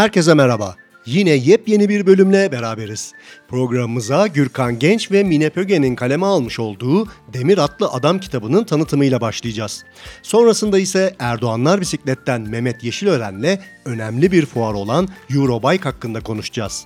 Herkese 0.00 0.34
merhaba. 0.34 0.76
Yine 1.06 1.30
yepyeni 1.30 1.88
bir 1.88 2.06
bölümle 2.06 2.52
beraberiz. 2.52 3.12
Programımıza 3.48 4.26
Gürkan 4.26 4.78
Genç 4.78 5.12
ve 5.12 5.22
Mine 5.24 5.50
Pöge'nin 5.50 5.96
kaleme 5.96 6.26
almış 6.26 6.60
olduğu 6.60 7.08
Demir 7.32 7.58
Atlı 7.58 7.88
Adam 7.88 8.18
kitabının 8.20 8.64
tanıtımıyla 8.64 9.20
başlayacağız. 9.20 9.84
Sonrasında 10.22 10.78
ise 10.78 11.16
Erdoğanlar 11.18 11.80
Bisiklet'ten 11.80 12.40
Mehmet 12.40 12.84
Yeşilören'le 12.84 13.58
önemli 13.84 14.32
bir 14.32 14.46
fuar 14.46 14.74
olan 14.74 15.08
Eurobike 15.34 15.82
hakkında 15.82 16.20
konuşacağız. 16.20 16.84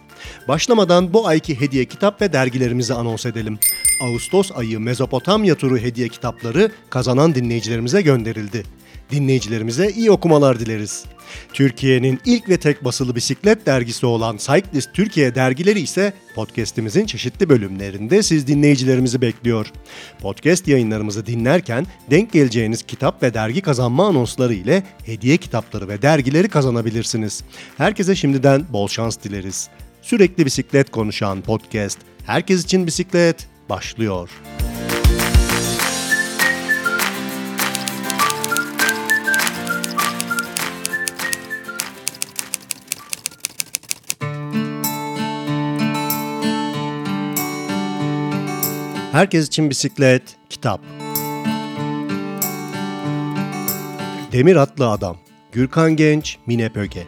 Başlamadan 0.49 1.13
bu 1.13 1.27
ayki 1.27 1.61
hediye 1.61 1.85
kitap 1.85 2.23
ve 2.23 2.33
dergilerimizi 2.33 2.95
anons 2.95 3.27
edelim. 3.27 3.59
Ağustos 4.03 4.53
ayı 4.53 4.81
Mezopotamya 4.81 5.55
turu 5.55 5.79
hediye 5.79 6.09
kitapları 6.09 6.71
kazanan 6.91 7.35
dinleyicilerimize 7.35 8.03
gönderildi. 8.03 8.65
Dinleyicilerimize 9.11 9.91
iyi 9.91 10.11
okumalar 10.11 10.61
dileriz. 10.61 11.05
Türkiye'nin 11.53 12.21
ilk 12.25 12.49
ve 12.49 12.57
tek 12.57 12.85
basılı 12.85 13.15
bisiklet 13.15 13.67
dergisi 13.67 14.07
olan 14.07 14.37
Cyclist 14.37 14.95
Türkiye 14.95 15.35
dergileri 15.35 15.81
ise 15.81 16.13
podcast'imizin 16.35 17.07
çeşitli 17.07 17.49
bölümlerinde 17.49 18.23
siz 18.23 18.47
dinleyicilerimizi 18.47 19.21
bekliyor. 19.21 19.73
Podcast 20.21 20.69
yayınlarımızı 20.69 21.27
dinlerken 21.27 21.87
denk 22.11 22.33
geleceğiniz 22.33 22.83
kitap 22.83 23.23
ve 23.23 23.35
dergi 23.35 23.61
kazanma 23.61 24.07
anonsları 24.07 24.55
ile 24.55 24.83
hediye 25.07 25.37
kitapları 25.37 25.89
ve 25.89 26.03
dergileri 26.03 26.49
kazanabilirsiniz. 26.49 27.45
Herkese 27.77 28.17
şimdiden 28.17 28.65
bol 28.73 28.89
şans 28.89 29.19
dileriz. 29.25 29.69
Sürekli 30.03 30.47
bisiklet 30.47 30.91
konuşan 30.91 31.43
podcast 31.43 31.99
Herkes 32.27 32.65
için 32.65 32.87
bisiklet 32.87 33.47
başlıyor. 33.69 34.31
Herkes 49.15 49.47
için 49.47 49.71
bisiklet, 49.71 50.23
kitap. 50.51 50.81
Demir 54.33 54.57
Atlı 54.57 54.89
Adam, 54.89 55.17
Gürkan 55.53 55.97
Genç, 55.97 56.39
Mine 56.47 56.69
Pöge. 56.69 57.07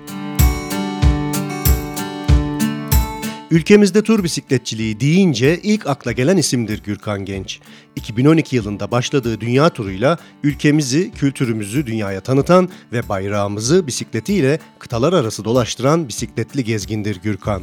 Ülkemizde 3.51 4.03
tur 4.03 4.25
bisikletçiliği 4.25 5.01
deyince 5.01 5.61
ilk 5.63 5.87
akla 5.87 6.13
gelen 6.13 6.37
isimdir 6.37 6.83
Gürkan 6.83 7.25
Genç. 7.25 7.61
2012 7.97 8.57
yılında 8.57 8.91
başladığı 8.91 9.41
dünya 9.41 9.71
turuyla 9.71 10.19
ülkemizi, 10.43 11.11
kültürümüzü 11.11 11.87
dünyaya 11.87 12.21
tanıtan 12.21 12.69
ve 12.93 13.09
bayrağımızı 13.09 13.87
bisikletiyle 13.87 14.59
kıtalar 14.79 15.13
arası 15.13 15.45
dolaştıran 15.45 16.09
bisikletli 16.09 16.65
gezgindir 16.65 17.21
Gürkan. 17.23 17.63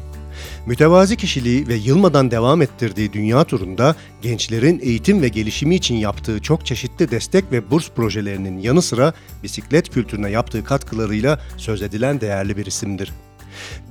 Mütevazi 0.66 1.18
kişiliği 1.18 1.68
ve 1.68 1.76
yılmadan 1.76 2.32
devam 2.32 2.62
ettirdiği 2.62 3.14
dünya 3.14 3.44
turunda 3.44 3.96
gençlerin 4.22 4.80
eğitim 4.84 5.22
ve 5.22 5.28
gelişimi 5.28 5.76
için 5.76 5.96
yaptığı 5.96 6.42
çok 6.42 6.66
çeşitli 6.66 7.12
destek 7.12 7.52
ve 7.52 7.72
burs 7.72 7.90
projelerinin 7.90 8.60
yanı 8.60 8.82
sıra 8.82 9.14
bisiklet 9.44 9.90
kültürüne 9.90 10.30
yaptığı 10.30 10.64
katkılarıyla 10.64 11.40
söz 11.58 11.82
edilen 11.82 12.22
değerli 12.22 12.58
bir 12.58 12.66
isimdir. 12.66 13.12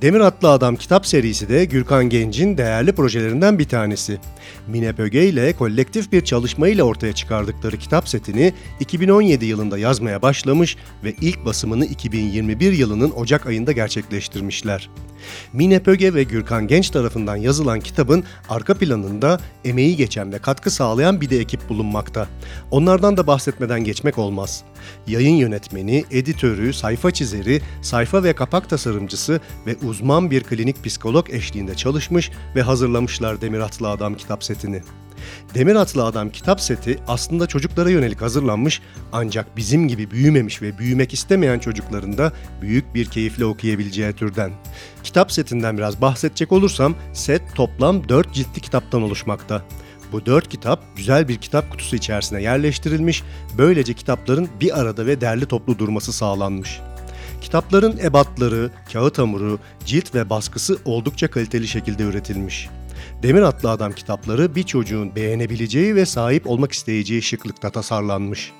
Demir 0.01 0.19
Atlı 0.19 0.49
Adam 0.49 0.75
kitap 0.75 1.05
serisi 1.05 1.49
de 1.49 1.65
Gürkan 1.65 2.09
Genç'in 2.09 2.57
değerli 2.57 2.91
projelerinden 2.91 3.59
bir 3.59 3.67
tanesi. 3.67 4.19
Mine 4.67 4.93
Pöge 4.93 5.25
ile 5.25 5.53
kolektif 5.53 6.11
bir 6.11 6.21
çalışma 6.21 6.67
ile 6.67 6.83
ortaya 6.83 7.13
çıkardıkları 7.13 7.77
kitap 7.77 8.09
setini 8.09 8.53
2017 8.79 9.45
yılında 9.45 9.77
yazmaya 9.77 10.21
başlamış 10.21 10.77
ve 11.03 11.13
ilk 11.21 11.45
basımını 11.45 11.85
2021 11.85 12.71
yılının 12.71 13.11
Ocak 13.11 13.47
ayında 13.47 13.71
gerçekleştirmişler. 13.71 14.89
Mine 15.53 15.79
Pöge 15.79 16.13
ve 16.13 16.23
Gürkan 16.23 16.67
Genç 16.67 16.89
tarafından 16.89 17.35
yazılan 17.35 17.79
kitabın 17.79 18.23
arka 18.49 18.73
planında 18.73 19.39
emeği 19.65 19.95
geçen 19.95 20.33
ve 20.33 20.39
katkı 20.39 20.71
sağlayan 20.71 21.21
bir 21.21 21.29
de 21.29 21.39
ekip 21.39 21.69
bulunmakta. 21.69 22.27
Onlardan 22.71 23.17
da 23.17 23.27
bahsetmeden 23.27 23.83
geçmek 23.83 24.17
olmaz. 24.17 24.63
Yayın 25.07 25.35
yönetmeni, 25.35 26.05
editörü, 26.11 26.73
sayfa 26.73 27.11
çizeri, 27.11 27.61
sayfa 27.81 28.23
ve 28.23 28.33
kapak 28.33 28.69
tasarımcısı 28.69 29.41
ve 29.67 29.75
uzman 29.87 30.31
bir 30.31 30.43
klinik 30.43 30.83
psikolog 30.83 31.29
eşliğinde 31.29 31.75
çalışmış 31.75 32.31
ve 32.55 32.61
hazırlamışlar 32.61 33.41
Demir 33.41 33.59
Atlı 33.59 33.89
Adam 33.89 34.15
kitap 34.15 34.43
setini. 34.43 34.81
Demir 35.55 35.75
Atlı 35.75 36.05
Adam 36.05 36.29
kitap 36.29 36.61
seti 36.61 36.99
aslında 37.07 37.47
çocuklara 37.47 37.89
yönelik 37.89 38.21
hazırlanmış 38.21 38.81
ancak 39.11 39.57
bizim 39.57 39.87
gibi 39.87 40.11
büyümemiş 40.11 40.61
ve 40.61 40.77
büyümek 40.77 41.13
istemeyen 41.13 41.59
çocukların 41.59 42.17
da 42.17 42.33
büyük 42.61 42.95
bir 42.95 43.05
keyifle 43.05 43.45
okuyabileceği 43.45 44.13
türden. 44.13 44.51
Kitap 45.03 45.31
setinden 45.31 45.77
biraz 45.77 46.01
bahsedecek 46.01 46.51
olursam 46.51 46.95
set 47.13 47.41
toplam 47.55 48.09
4 48.09 48.33
ciltli 48.33 48.61
kitaptan 48.61 49.01
oluşmakta. 49.01 49.61
Bu 50.13 50.25
dört 50.25 50.49
kitap 50.49 50.83
güzel 50.95 51.27
bir 51.27 51.37
kitap 51.37 51.71
kutusu 51.71 51.95
içerisine 51.95 52.41
yerleştirilmiş, 52.41 53.23
böylece 53.57 53.93
kitapların 53.93 54.49
bir 54.61 54.79
arada 54.79 55.05
ve 55.05 55.21
derli 55.21 55.45
toplu 55.45 55.79
durması 55.79 56.13
sağlanmış. 56.13 56.79
Kitapların 57.41 57.97
ebatları, 57.97 58.71
kağıt 58.93 59.17
hamuru, 59.17 59.59
cilt 59.85 60.15
ve 60.15 60.29
baskısı 60.29 60.77
oldukça 60.85 61.31
kaliteli 61.31 61.67
şekilde 61.67 62.03
üretilmiş. 62.03 62.69
Demir 63.23 63.41
Atlı 63.41 63.69
Adam 63.71 63.91
kitapları 63.91 64.55
bir 64.55 64.63
çocuğun 64.63 65.15
beğenebileceği 65.15 65.95
ve 65.95 66.05
sahip 66.05 66.47
olmak 66.47 66.71
isteyeceği 66.71 67.21
şıklıkta 67.21 67.69
tasarlanmış. 67.69 68.51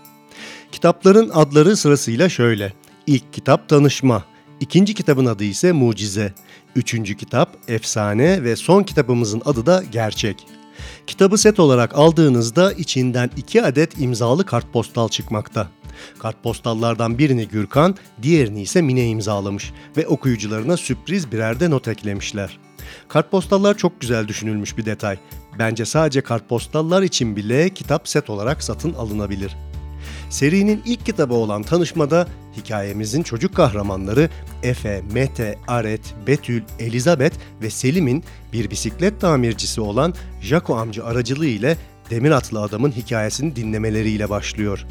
Kitapların 0.72 1.30
adları 1.34 1.78
sırasıyla 1.78 2.30
şöyle. 2.30 2.74
İlk 3.08 3.34
kitap 3.34 3.69
Tanışma, 3.69 4.24
ikinci 4.59 4.94
kitabın 4.94 5.25
adı 5.25 5.44
ise 5.44 5.72
Mucize, 5.72 6.34
üçüncü 6.75 7.18
kitap 7.18 7.58
Efsane 7.68 8.44
ve 8.44 8.56
son 8.56 8.84
kitabımızın 8.84 9.42
adı 9.46 9.66
da 9.66 9.84
Gerçek. 9.92 10.47
Kitabı 11.08 11.38
set 11.38 11.59
olarak 11.59 11.96
aldığınızda 11.96 12.74
içinden 12.74 13.30
iki 13.38 13.64
adet 13.64 14.00
imzalı 14.02 14.46
kartpostal 14.46 15.09
çıkmakta. 15.09 15.68
Kartpostallardan 16.19 17.18
birini 17.18 17.47
Gürkan, 17.47 17.96
diğerini 18.22 18.62
ise 18.62 18.81
Mine 18.81 19.08
imzalamış 19.08 19.74
ve 19.97 20.08
okuyucularına 20.08 20.78
sürpriz 20.78 21.31
birer 21.31 21.59
de 21.59 21.69
not 21.69 21.88
eklemişler. 21.88 22.59
Kartpostallar 23.08 23.78
çok 23.78 24.02
güzel 24.02 24.28
düşünülmüş 24.28 24.78
bir 24.78 24.86
detay. 24.86 25.18
Bence 25.59 25.86
sadece 25.86 26.22
kartpostallar 26.22 27.02
için 27.02 27.36
bile 27.36 27.69
kitap 27.69 28.08
set 28.08 28.30
olarak 28.30 28.63
satın 28.63 28.94
alınabilir. 28.94 29.56
Serinin 30.34 30.82
ilk 30.86 31.06
kitabı 31.06 31.34
olan 31.34 31.64
Tanışma'da 31.64 32.28
hikayemizin 32.58 33.24
çocuk 33.24 33.56
kahramanları 33.56 34.30
Efe, 34.64 35.02
Mete, 35.14 35.58
Aret, 35.68 36.02
Betül, 36.28 36.62
Elizabeth 36.80 37.36
ve 37.62 37.70
Selim'in 37.70 38.24
bir 38.54 38.70
bisiklet 38.72 39.22
tamircisi 39.22 39.82
olan 39.82 40.14
Jaco 40.42 40.76
amca 40.76 41.06
aracılığı 41.06 41.46
ile 41.46 41.78
demir 42.10 42.32
atlı 42.32 42.62
adamın 42.62 42.92
hikayesini 42.92 43.56
dinlemeleriyle 43.56 44.30
başlıyor. 44.30 44.86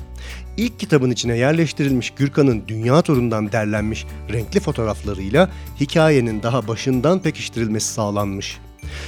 İlk 0.57 0.81
kitabın 0.81 1.11
içine 1.11 1.37
yerleştirilmiş 1.37 2.11
Gürkan'ın 2.11 2.63
dünya 2.69 3.03
turundan 3.03 3.53
derlenmiş 3.53 4.07
renkli 4.33 4.61
fotoğraflarıyla 4.61 5.51
hikayenin 5.81 6.43
daha 6.43 6.69
başından 6.69 7.23
pekiştirilmesi 7.23 7.93
sağlanmış. 7.93 8.59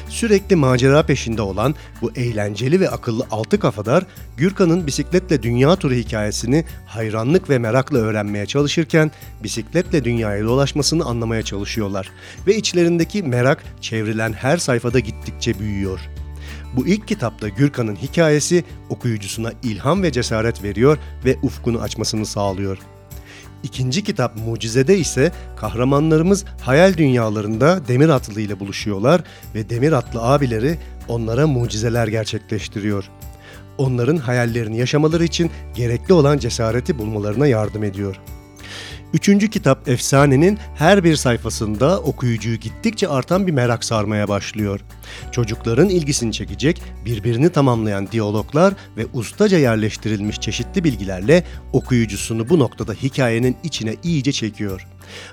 Sürekli 0.08 0.56
macera 0.56 1.06
peşinde 1.06 1.42
olan 1.42 1.74
bu 2.02 2.12
eğlenceli 2.16 2.80
ve 2.80 2.90
akıllı 2.90 3.26
altı 3.30 3.58
kafadar 3.58 4.06
Gürkan'ın 4.36 4.86
bisikletle 4.86 5.42
dünya 5.42 5.76
turu 5.76 5.94
hikayesini 5.94 6.64
hayranlık 6.86 7.50
ve 7.50 7.58
merakla 7.58 7.98
öğrenmeye 7.98 8.46
çalışırken 8.46 9.10
bisikletle 9.42 10.04
dünyaya 10.04 10.44
dolaşmasını 10.44 11.04
anlamaya 11.04 11.42
çalışıyorlar 11.42 12.10
ve 12.46 12.56
içlerindeki 12.56 13.22
merak 13.22 13.64
çevrilen 13.80 14.32
her 14.32 14.56
sayfada 14.56 14.98
gittikçe 14.98 15.58
büyüyor. 15.58 16.00
Bu 16.76 16.86
ilk 16.86 17.08
kitapta 17.08 17.48
Gürkan'ın 17.48 17.96
hikayesi 17.96 18.64
okuyucusuna 18.88 19.52
ilham 19.62 20.02
ve 20.02 20.12
cesaret 20.12 20.62
veriyor 20.62 20.98
ve 21.24 21.36
ufkunu 21.42 21.80
açmasını 21.80 22.26
sağlıyor. 22.26 22.78
İkinci 23.64 24.04
kitap 24.04 24.36
Mucize'de 24.46 24.98
ise 24.98 25.32
kahramanlarımız 25.56 26.44
hayal 26.60 26.96
dünyalarında 26.96 27.88
demir 27.88 28.08
atlı 28.08 28.40
ile 28.40 28.60
buluşuyorlar 28.60 29.22
ve 29.54 29.70
demir 29.70 29.92
atlı 29.92 30.22
abileri 30.22 30.78
onlara 31.08 31.46
mucizeler 31.46 32.08
gerçekleştiriyor. 32.08 33.10
Onların 33.78 34.16
hayallerini 34.16 34.78
yaşamaları 34.78 35.24
için 35.24 35.50
gerekli 35.74 36.14
olan 36.14 36.38
cesareti 36.38 36.98
bulmalarına 36.98 37.46
yardım 37.46 37.84
ediyor.'' 37.84 38.33
Üçüncü 39.14 39.50
kitap 39.50 39.88
Efsane'nin 39.88 40.58
her 40.74 41.04
bir 41.04 41.16
sayfasında 41.16 42.00
okuyucuyu 42.00 42.56
gittikçe 42.56 43.08
artan 43.08 43.46
bir 43.46 43.52
merak 43.52 43.84
sarmaya 43.84 44.28
başlıyor. 44.28 44.80
Çocukların 45.32 45.88
ilgisini 45.88 46.32
çekecek, 46.32 46.82
birbirini 47.04 47.50
tamamlayan 47.50 48.08
diyaloglar 48.12 48.74
ve 48.96 49.06
ustaca 49.12 49.58
yerleştirilmiş 49.58 50.40
çeşitli 50.40 50.84
bilgilerle 50.84 51.44
okuyucusunu 51.72 52.48
bu 52.48 52.58
noktada 52.58 52.92
hikayenin 52.92 53.56
içine 53.62 53.96
iyice 54.02 54.32
çekiyor. 54.32 54.86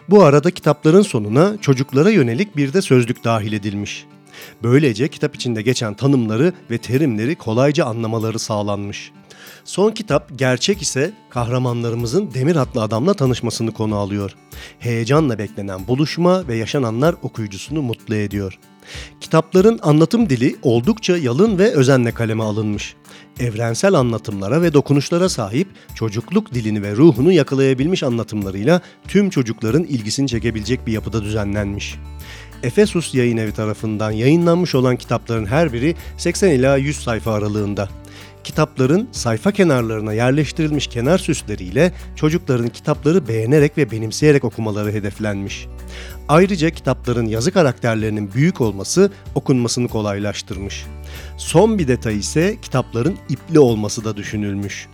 Bu 0.10 0.24
arada 0.24 0.52
kitapların 0.52 1.02
sonuna 1.02 1.58
çocuklara 1.62 2.10
yönelik 2.10 2.58
bir 2.58 2.74
de 2.74 2.82
sözlük 2.82 3.24
dahil 3.24 3.54
edilmiş. 3.54 4.06
Böylece 4.64 5.08
kitap 5.08 5.36
içinde 5.36 5.62
geçen 5.62 5.94
tanımları 5.94 6.54
ve 6.72 6.78
terimleri 6.78 7.36
kolayca 7.36 7.86
anlamaları 7.86 8.40
sağlanmış. 8.40 9.12
Son 9.66 9.92
kitap 9.92 10.40
gerçek 10.40 10.82
ise 10.82 11.14
kahramanlarımızın 11.30 12.34
demir 12.34 12.56
atlı 12.56 12.82
adamla 12.82 13.14
tanışmasını 13.14 13.72
konu 13.72 13.96
alıyor. 13.96 14.36
Heyecanla 14.80 15.38
beklenen 15.38 15.88
buluşma 15.88 16.48
ve 16.48 16.56
yaşananlar 16.56 17.16
okuyucusunu 17.22 17.82
mutlu 17.82 18.16
ediyor. 18.16 18.60
Kitapların 19.22 19.80
anlatım 19.84 20.30
dili 20.30 20.56
oldukça 20.62 21.18
yalın 21.18 21.58
ve 21.58 21.72
özenle 21.72 22.12
kaleme 22.12 22.44
alınmış. 22.44 22.96
Evrensel 23.40 23.94
anlatımlara 23.94 24.62
ve 24.62 24.74
dokunuşlara 24.74 25.30
sahip 25.30 25.68
çocukluk 25.96 26.54
dilini 26.54 26.84
ve 26.84 26.96
ruhunu 26.96 27.32
yakalayabilmiş 27.32 28.04
anlatımlarıyla 28.04 28.82
tüm 29.08 29.30
çocukların 29.30 29.84
ilgisini 29.84 30.28
çekebilecek 30.28 30.88
bir 30.88 30.92
yapıda 30.92 31.24
düzenlenmiş. 31.24 31.98
Efesus 32.64 33.16
Yayın 33.16 33.38
Evi 33.38 33.52
tarafından 33.52 34.12
yayınlanmış 34.12 34.76
olan 34.76 34.96
kitapların 34.96 35.46
her 35.46 35.74
biri 35.74 35.96
80 36.18 36.52
ila 36.52 36.78
100 36.78 36.98
sayfa 36.98 37.34
aralığında. 37.34 37.90
Kitapların 38.44 39.10
sayfa 39.12 39.52
kenarlarına 39.52 40.14
yerleştirilmiş 40.14 40.88
kenar 40.88 41.18
süsleriyle 41.18 41.92
çocukların 42.16 42.70
kitapları 42.70 43.28
beğenerek 43.28 43.78
ve 43.78 43.92
benimseyerek 43.92 44.44
okumaları 44.44 44.92
hedeflenmiş. 44.92 45.68
Ayrıca 46.28 46.70
kitapların 46.70 47.26
yazı 47.26 47.52
karakterlerinin 47.52 48.34
büyük 48.34 48.62
olması 48.62 49.12
okunmasını 49.36 49.88
kolaylaştırmış. 49.88 50.86
Son 51.38 51.80
bir 51.80 51.88
detay 51.88 52.18
ise 52.18 52.58
kitapların 52.62 53.18
ipli 53.30 53.60
olması 53.60 54.06
da 54.06 54.18
düşünülmüş. 54.18 54.88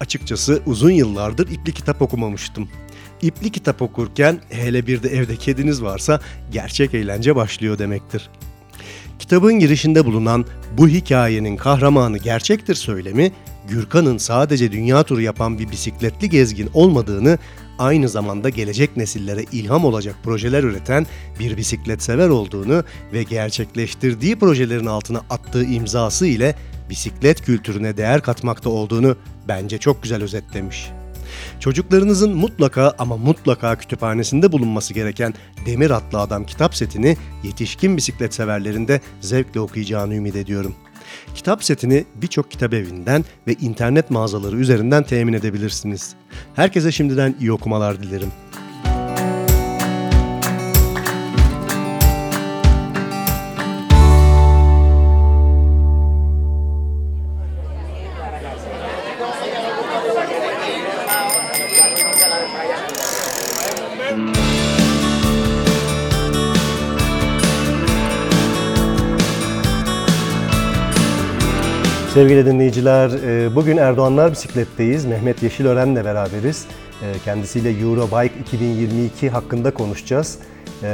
Açıkçası 0.00 0.62
uzun 0.66 0.90
yıllardır 0.90 1.48
ipli 1.50 1.72
kitap 1.72 2.02
okumamıştım. 2.02 2.68
İpli 3.22 3.52
kitap 3.52 3.82
okurken 3.82 4.40
hele 4.50 4.86
bir 4.86 5.02
de 5.02 5.08
evde 5.08 5.36
kediniz 5.36 5.82
varsa 5.82 6.20
gerçek 6.52 6.94
eğlence 6.94 7.36
başlıyor 7.36 7.78
demektir. 7.78 8.30
Kitabın 9.18 9.58
girişinde 9.58 10.04
bulunan 10.06 10.44
bu 10.78 10.88
hikayenin 10.88 11.56
kahramanı 11.56 12.18
gerçektir 12.18 12.74
söylemi, 12.74 13.32
Gürkan'ın 13.68 14.18
sadece 14.18 14.72
dünya 14.72 15.02
turu 15.02 15.20
yapan 15.20 15.58
bir 15.58 15.70
bisikletli 15.70 16.30
gezgin 16.30 16.70
olmadığını, 16.74 17.38
aynı 17.78 18.08
zamanda 18.08 18.48
gelecek 18.48 18.96
nesillere 18.96 19.44
ilham 19.52 19.84
olacak 19.84 20.16
projeler 20.22 20.64
üreten 20.64 21.06
bir 21.40 21.56
bisiklet 21.56 22.02
sever 22.02 22.28
olduğunu 22.28 22.84
ve 23.12 23.22
gerçekleştirdiği 23.22 24.38
projelerin 24.38 24.86
altına 24.86 25.20
attığı 25.30 25.64
imzası 25.64 26.26
ile 26.26 26.54
bisiklet 26.90 27.44
kültürüne 27.44 27.96
değer 27.96 28.22
katmakta 28.22 28.70
olduğunu 28.70 29.16
bence 29.48 29.78
çok 29.78 30.02
güzel 30.02 30.22
özetlemiş. 30.22 30.90
Çocuklarınızın 31.60 32.36
mutlaka 32.36 32.92
ama 32.98 33.16
mutlaka 33.16 33.78
kütüphanesinde 33.78 34.52
bulunması 34.52 34.94
gereken 34.94 35.34
Demir 35.66 35.90
Atlı 35.90 36.20
Adam 36.20 36.44
kitap 36.46 36.76
setini 36.76 37.16
yetişkin 37.42 37.96
bisiklet 37.96 38.34
severlerinde 38.34 39.00
zevkle 39.20 39.60
okuyacağını 39.60 40.14
ümit 40.14 40.36
ediyorum. 40.36 40.74
Kitap 41.34 41.64
setini 41.64 42.04
birçok 42.14 42.50
kitap 42.50 42.74
evinden 42.74 43.24
ve 43.46 43.52
internet 43.52 44.10
mağazaları 44.10 44.56
üzerinden 44.56 45.02
temin 45.02 45.32
edebilirsiniz. 45.32 46.14
Herkese 46.54 46.92
şimdiden 46.92 47.34
iyi 47.40 47.52
okumalar 47.52 48.02
dilerim. 48.02 48.32
Sevgili 72.14 72.46
dinleyiciler, 72.46 73.10
e, 73.10 73.54
bugün 73.54 73.76
Erdoğanlar 73.76 74.32
Bisiklet'teyiz. 74.32 75.04
Mehmet 75.04 75.42
Yeşilören'le 75.42 75.96
beraberiz. 75.96 76.66
E, 77.02 77.18
kendisiyle 77.24 77.70
Eurobike 77.70 78.40
2022 78.40 79.30
hakkında 79.30 79.70
konuşacağız. 79.70 80.38
E, 80.82 80.88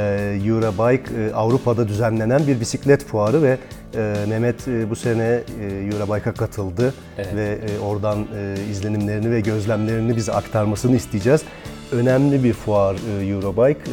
Eurobike 0.45 1.33
Avrupa'da 1.35 1.87
düzenlenen 1.87 2.47
bir 2.47 2.59
bisiklet 2.59 3.05
fuarı 3.05 3.43
ve 3.43 3.57
Mehmet 4.27 4.67
bu 4.89 4.95
sene 4.95 5.39
Eurobike'a 5.91 6.33
katıldı 6.33 6.93
evet. 7.17 7.35
ve 7.35 7.59
oradan 7.85 8.27
izlenimlerini 8.71 9.31
ve 9.31 9.41
gözlemlerini 9.41 10.15
bize 10.15 10.31
aktarmasını 10.31 10.95
isteyeceğiz. 10.95 11.41
Önemli 11.91 12.43
bir 12.43 12.53
fuar 12.53 12.95
Eurobike. 13.31 13.91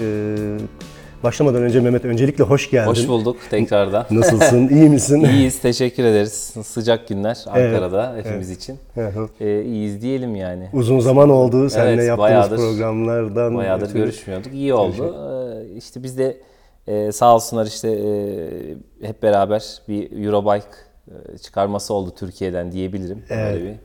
Başlamadan 1.22 1.62
önce 1.62 1.80
Mehmet 1.80 2.04
öncelikle 2.04 2.44
hoş 2.44 2.70
geldin. 2.70 2.90
Hoş 2.90 3.08
bulduk 3.08 3.36
tekrardan. 3.50 4.06
Nasılsın? 4.10 4.68
İyi 4.68 4.90
misin? 4.90 5.24
İyiyiz. 5.24 5.60
Teşekkür 5.60 6.04
ederiz. 6.04 6.54
Sıcak 6.64 7.08
günler 7.08 7.44
Ankara'da 7.46 8.12
evet, 8.14 8.26
hepimiz 8.26 8.50
evet. 8.50 8.62
için. 8.62 8.78
Ee, 9.40 9.62
iyiyiz 9.62 10.02
diyelim 10.02 10.36
yani. 10.36 10.68
Uzun 10.72 11.00
zaman 11.00 11.30
oldu 11.30 11.70
seninle 11.70 11.92
evet, 11.92 12.08
yaptığımız 12.08 12.30
bayağıdır, 12.30 12.56
programlardan. 12.56 13.56
Bayağıdır 13.56 13.86
ötürü. 13.86 13.98
görüşmüyorduk. 13.98 14.54
İyi 14.54 14.74
oldu. 14.74 15.16
Ee, 15.70 15.76
işte 15.76 16.02
biz 16.02 16.18
de 16.18 16.36
e, 16.86 17.12
sağ 17.12 17.34
olsunlar 17.34 17.66
işte 17.66 17.88
e, 17.90 19.06
hep 19.06 19.22
beraber 19.22 19.64
bir 19.88 20.24
Eurobike 20.26 20.66
e, 21.34 21.38
çıkarması 21.38 21.94
oldu 21.94 22.14
Türkiye'den 22.18 22.72
diyebilirim. 22.72 23.24
Evet. 23.30 23.54
Böyle 23.54 23.64
bir 23.64 23.78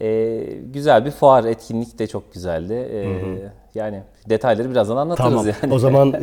e, 0.00 0.44
güzel 0.72 1.04
bir 1.04 1.10
fuar, 1.10 1.44
etkinlik 1.44 1.98
de 1.98 2.06
çok 2.06 2.32
güzeldi. 2.32 2.74
E, 2.74 3.04
hı 3.04 3.26
hı. 3.26 3.52
Yani 3.74 4.02
detayları 4.28 4.70
birazdan 4.70 4.96
anlatırız 4.96 5.30
tamam. 5.30 5.46
yani. 5.62 5.74
O 5.74 5.78
zaman 5.78 6.12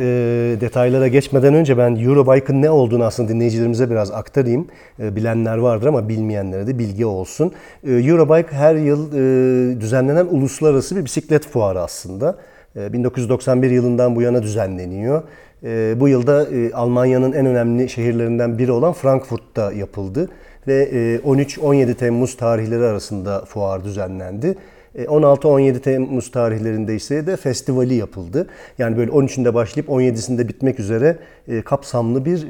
detaylara 0.60 1.08
geçmeden 1.08 1.54
önce 1.54 1.78
ben 1.78 1.96
Eurobike'ın 1.96 2.62
ne 2.62 2.70
olduğunu 2.70 3.04
aslında 3.04 3.28
dinleyicilerimize 3.28 3.90
biraz 3.90 4.10
aktarayım. 4.10 4.66
E, 4.98 5.16
bilenler 5.16 5.56
vardır 5.56 5.86
ama 5.86 6.08
bilmeyenlere 6.08 6.66
de 6.66 6.78
bilgi 6.78 7.06
olsun. 7.06 7.52
E, 7.84 7.92
Eurobike 7.92 8.52
her 8.52 8.74
yıl 8.74 9.08
e, 9.12 9.80
düzenlenen 9.80 10.26
uluslararası 10.26 10.96
bir 10.96 11.04
bisiklet 11.04 11.46
fuarı 11.46 11.80
aslında. 11.80 12.36
E, 12.76 12.92
1991 12.92 13.70
yılından 13.70 14.16
bu 14.16 14.22
yana 14.22 14.42
düzenleniyor. 14.42 15.22
E, 15.64 16.00
bu 16.00 16.08
yılda 16.08 16.46
e, 16.50 16.72
Almanya'nın 16.72 17.32
en 17.32 17.46
önemli 17.46 17.88
şehirlerinden 17.88 18.58
biri 18.58 18.72
olan 18.72 18.92
Frankfurt'ta 18.92 19.72
yapıldı 19.72 20.28
ve 20.68 20.90
13-17 21.24 21.90
e, 21.90 21.94
Temmuz 21.94 22.36
tarihleri 22.36 22.84
arasında 22.84 23.44
fuar 23.44 23.84
düzenlendi. 23.84 24.56
16-17 24.96 25.76
e, 25.76 25.80
Temmuz 25.80 26.30
tarihlerinde 26.30 26.94
ise 26.94 27.26
de 27.26 27.36
festivali 27.36 27.94
yapıldı. 27.94 28.46
Yani 28.78 28.96
böyle 28.96 29.10
13'ünde 29.10 29.54
başlayıp 29.54 29.88
17'sinde 29.88 30.48
bitmek 30.48 30.80
üzere 30.80 31.18
e, 31.48 31.62
kapsamlı 31.62 32.24
bir 32.24 32.46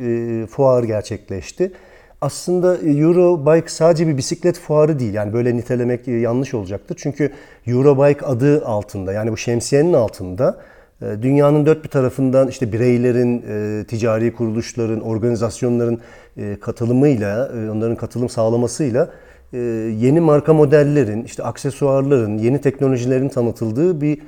fuar 0.47 0.83
gerçekleşti. 0.83 1.73
Aslında 2.21 2.77
Eurobike 2.77 3.69
sadece 3.69 4.07
bir 4.07 4.17
bisiklet 4.17 4.59
fuarı 4.59 4.99
değil. 4.99 5.15
Yani 5.15 5.33
böyle 5.33 5.57
nitelemek 5.57 6.09
yanlış 6.09 6.55
olacaktır. 6.55 6.97
Çünkü 7.03 7.33
Eurobike 7.67 8.27
adı 8.27 8.65
altında 8.65 9.13
yani 9.13 9.33
bu 9.33 9.37
şemsiyenin 9.37 9.93
altında 9.93 10.59
dünyanın 11.23 11.67
dört 11.67 11.85
bir 11.85 11.89
tarafından 11.89 12.49
işte 12.49 12.73
bireylerin, 12.73 13.45
ticari 13.85 14.33
kuruluşların, 14.35 15.01
organizasyonların 15.01 16.01
e, 16.37 16.57
katılımıyla, 16.61 17.53
e, 17.57 17.71
onların 17.71 17.97
katılım 17.97 18.29
sağlamasıyla 18.29 19.11
e, 19.53 19.59
yeni 19.99 20.21
marka 20.21 20.55
modellerin, 20.55 21.25
işte 21.25 21.43
aksesuarların, 21.43 22.39
yeni 22.39 22.61
teknolojilerin 22.61 23.29
tanıtıldığı 23.29 24.01
bir 24.01 24.19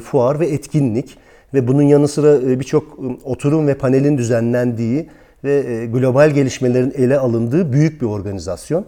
fuar 0.00 0.40
ve 0.40 0.46
etkinlik 0.46 1.16
ve 1.54 1.68
bunun 1.68 1.82
yanı 1.82 2.08
sıra 2.08 2.60
birçok 2.60 2.98
oturum 3.24 3.66
ve 3.66 3.74
panelin 3.74 4.18
düzenlendiği 4.18 5.08
ve 5.44 5.86
global 5.86 6.30
gelişmelerin 6.30 6.92
ele 6.96 7.18
alındığı 7.18 7.72
büyük 7.72 8.02
bir 8.02 8.06
organizasyon. 8.06 8.84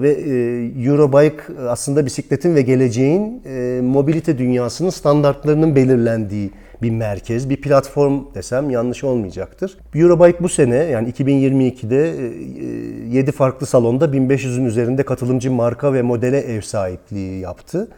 Ve 0.00 0.10
Eurobike 0.84 1.42
aslında 1.68 2.06
bisikletin 2.06 2.54
ve 2.54 2.62
geleceğin 2.62 3.42
mobilite 3.84 4.38
dünyasının 4.38 4.90
standartlarının 4.90 5.76
belirlendiği 5.76 6.50
bir 6.82 6.90
merkez, 6.90 7.50
bir 7.50 7.56
platform 7.56 8.20
desem 8.34 8.70
yanlış 8.70 9.04
olmayacaktır. 9.04 9.78
Eurobike 9.94 10.40
bu 10.40 10.48
sene 10.48 10.74
yani 10.74 11.10
2022'de 11.10 11.96
7 13.16 13.30
e, 13.30 13.32
farklı 13.32 13.66
salonda 13.66 14.04
1500'ün 14.04 14.64
üzerinde 14.64 15.02
katılımcı 15.02 15.50
marka 15.50 15.92
ve 15.92 16.02
modele 16.02 16.38
ev 16.38 16.60
sahipliği 16.60 17.40
yaptı. 17.40 17.88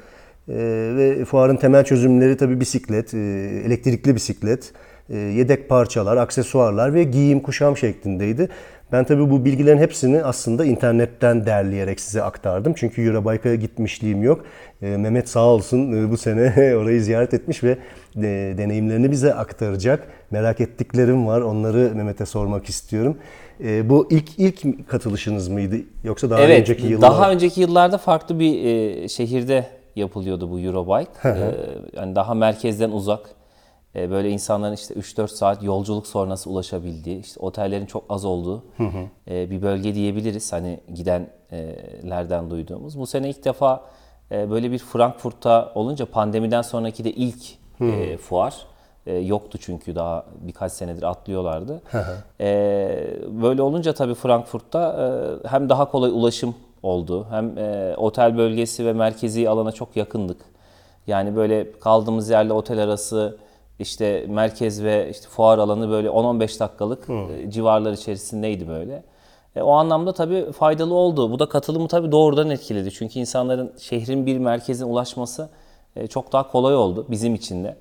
E, 0.49 0.55
ve 0.97 1.25
fuarın 1.25 1.57
temel 1.57 1.85
çözümleri 1.85 2.37
tabii 2.37 2.61
bisiklet, 2.61 3.15
e, 3.15 3.19
elektrikli 3.67 4.15
bisiklet, 4.15 4.73
yedek 5.09 5.69
parçalar, 5.69 6.17
aksesuarlar 6.17 6.95
ve 6.95 7.05
giyim 7.05 7.41
kuşam 7.41 7.77
şeklindeydi. 7.77 8.49
Ben 8.93 9.05
tabii 9.05 9.31
bu 9.31 9.45
bilgilerin 9.45 9.79
hepsini 9.79 10.25
aslında 10.25 10.65
internetten 10.65 11.47
derleyerek 11.47 12.01
size 12.01 12.23
aktardım. 12.23 12.75
Çünkü 12.77 13.03
Eurobike'a 13.03 13.55
gitmişliğim 13.55 14.23
yok. 14.23 14.45
E, 14.83 14.87
Mehmet 14.87 15.29
sağ 15.29 15.45
olsun 15.45 15.93
e, 15.93 16.11
bu 16.11 16.17
sene 16.17 16.77
orayı 16.77 17.03
ziyaret 17.03 17.35
etmiş 17.35 17.65
ve 17.65 17.79
e, 18.17 18.55
deneyimlerini 18.59 19.11
bize 19.11 19.35
aktaracak. 19.35 20.09
Merak 20.31 20.61
ettiklerim 20.61 21.27
var. 21.27 21.41
Onları 21.41 21.93
Mehmet'e 21.95 22.27
sormak 22.27 22.69
istiyorum. 22.69 23.17
E, 23.65 23.89
bu 23.91 24.09
ilk 24.11 24.39
ilk 24.39 24.89
katılışınız 24.89 25.49
mıydı 25.49 25.77
yoksa 26.05 26.31
daha 26.31 26.41
evet, 26.41 26.61
önceki 26.61 26.87
yıllar? 26.87 27.11
daha 27.11 27.31
önceki 27.31 27.61
yıllarda 27.61 27.99
farklı 27.99 28.39
bir 28.39 28.65
e, 28.65 29.09
şehirde 29.09 29.67
yapılıyordu 29.97 30.51
bu 30.51 30.61
Eurobike. 30.61 31.11
e, 31.25 31.55
yani 31.97 32.15
daha 32.15 32.35
merkezden 32.35 32.91
uzak 32.91 33.42
E, 33.97 34.11
böyle 34.11 34.31
insanların 34.31 34.75
işte 34.75 34.95
3-4 34.95 35.29
saat 35.29 35.63
yolculuk 35.63 36.07
sonrası 36.07 36.51
ulaşabildiği, 36.51 37.21
işte 37.21 37.41
otellerin 37.41 37.87
çok 37.87 38.05
az 38.09 38.25
olduğu 38.25 38.65
e, 39.31 39.51
bir 39.51 39.63
bölge 39.63 39.95
diyebiliriz. 39.95 40.53
Hani 40.53 40.81
gidenlerden 40.95 42.51
duyduğumuz. 42.51 42.99
Bu 42.99 43.07
sene 43.07 43.31
ilk 43.31 43.45
defa 43.45 43.85
e, 44.31 44.51
böyle 44.51 44.71
bir 44.71 44.79
Frankfurt'ta 44.79 45.73
olunca 45.75 46.07
pandemiden 46.07 46.63
sonraki 46.63 47.05
de 47.05 47.13
ilk 47.13 47.43
e, 47.81 48.17
fuar. 48.17 48.67
E, 49.07 49.15
yoktu 49.15 49.59
çünkü 49.61 49.95
daha 49.95 50.25
birkaç 50.41 50.73
senedir 50.73 51.03
atlıyorlardı. 51.03 51.83
E, 52.41 52.47
böyle 53.43 53.63
olunca 53.63 53.93
tabii 53.93 54.15
Frankfurt'ta 54.15 55.13
e, 55.45 55.49
hem 55.49 55.69
daha 55.69 55.91
kolay 55.91 56.11
ulaşım 56.11 56.55
oldu. 56.83 57.27
Hem 57.31 57.59
e, 57.59 57.95
otel 57.97 58.39
bölgesi 58.39 58.87
ve 58.87 58.93
merkezi 58.93 59.49
alana 59.49 59.73
çok 59.73 59.97
yakındık. 59.97 60.41
Yani 61.07 61.37
böyle 61.37 61.73
kaldığımız 61.81 62.31
yerle 62.31 62.53
otel 62.53 62.79
arası 62.83 63.37
işte 63.83 64.27
merkez 64.29 64.85
ve 64.85 65.11
işte 65.11 65.29
fuar 65.29 65.59
alanı 65.59 65.91
böyle 65.91 66.09
10-15 66.09 66.61
dakikalık 66.61 67.11
e, 67.11 67.51
civarlar 67.51 67.93
içerisindeydi 67.93 68.69
böyle. 68.69 69.03
E, 69.57 69.63
o 69.63 69.73
anlamda 69.73 70.13
tabii 70.13 70.53
faydalı 70.53 70.95
oldu. 70.95 71.31
Bu 71.31 71.39
da 71.39 71.49
katılımı 71.49 71.89
tabii 71.89 72.13
doğrudan 72.13 72.51
etkiledi. 72.51 72.91
Çünkü 72.91 73.19
insanların 73.19 73.73
şehrin 73.79 74.27
bir 74.27 74.39
merkezine 74.39 74.87
ulaşması 74.87 75.49
e, 75.97 76.07
çok 76.07 76.33
daha 76.33 76.51
kolay 76.51 76.75
oldu 76.77 77.07
bizim 77.11 77.35
için 77.35 77.65
de. 77.65 77.77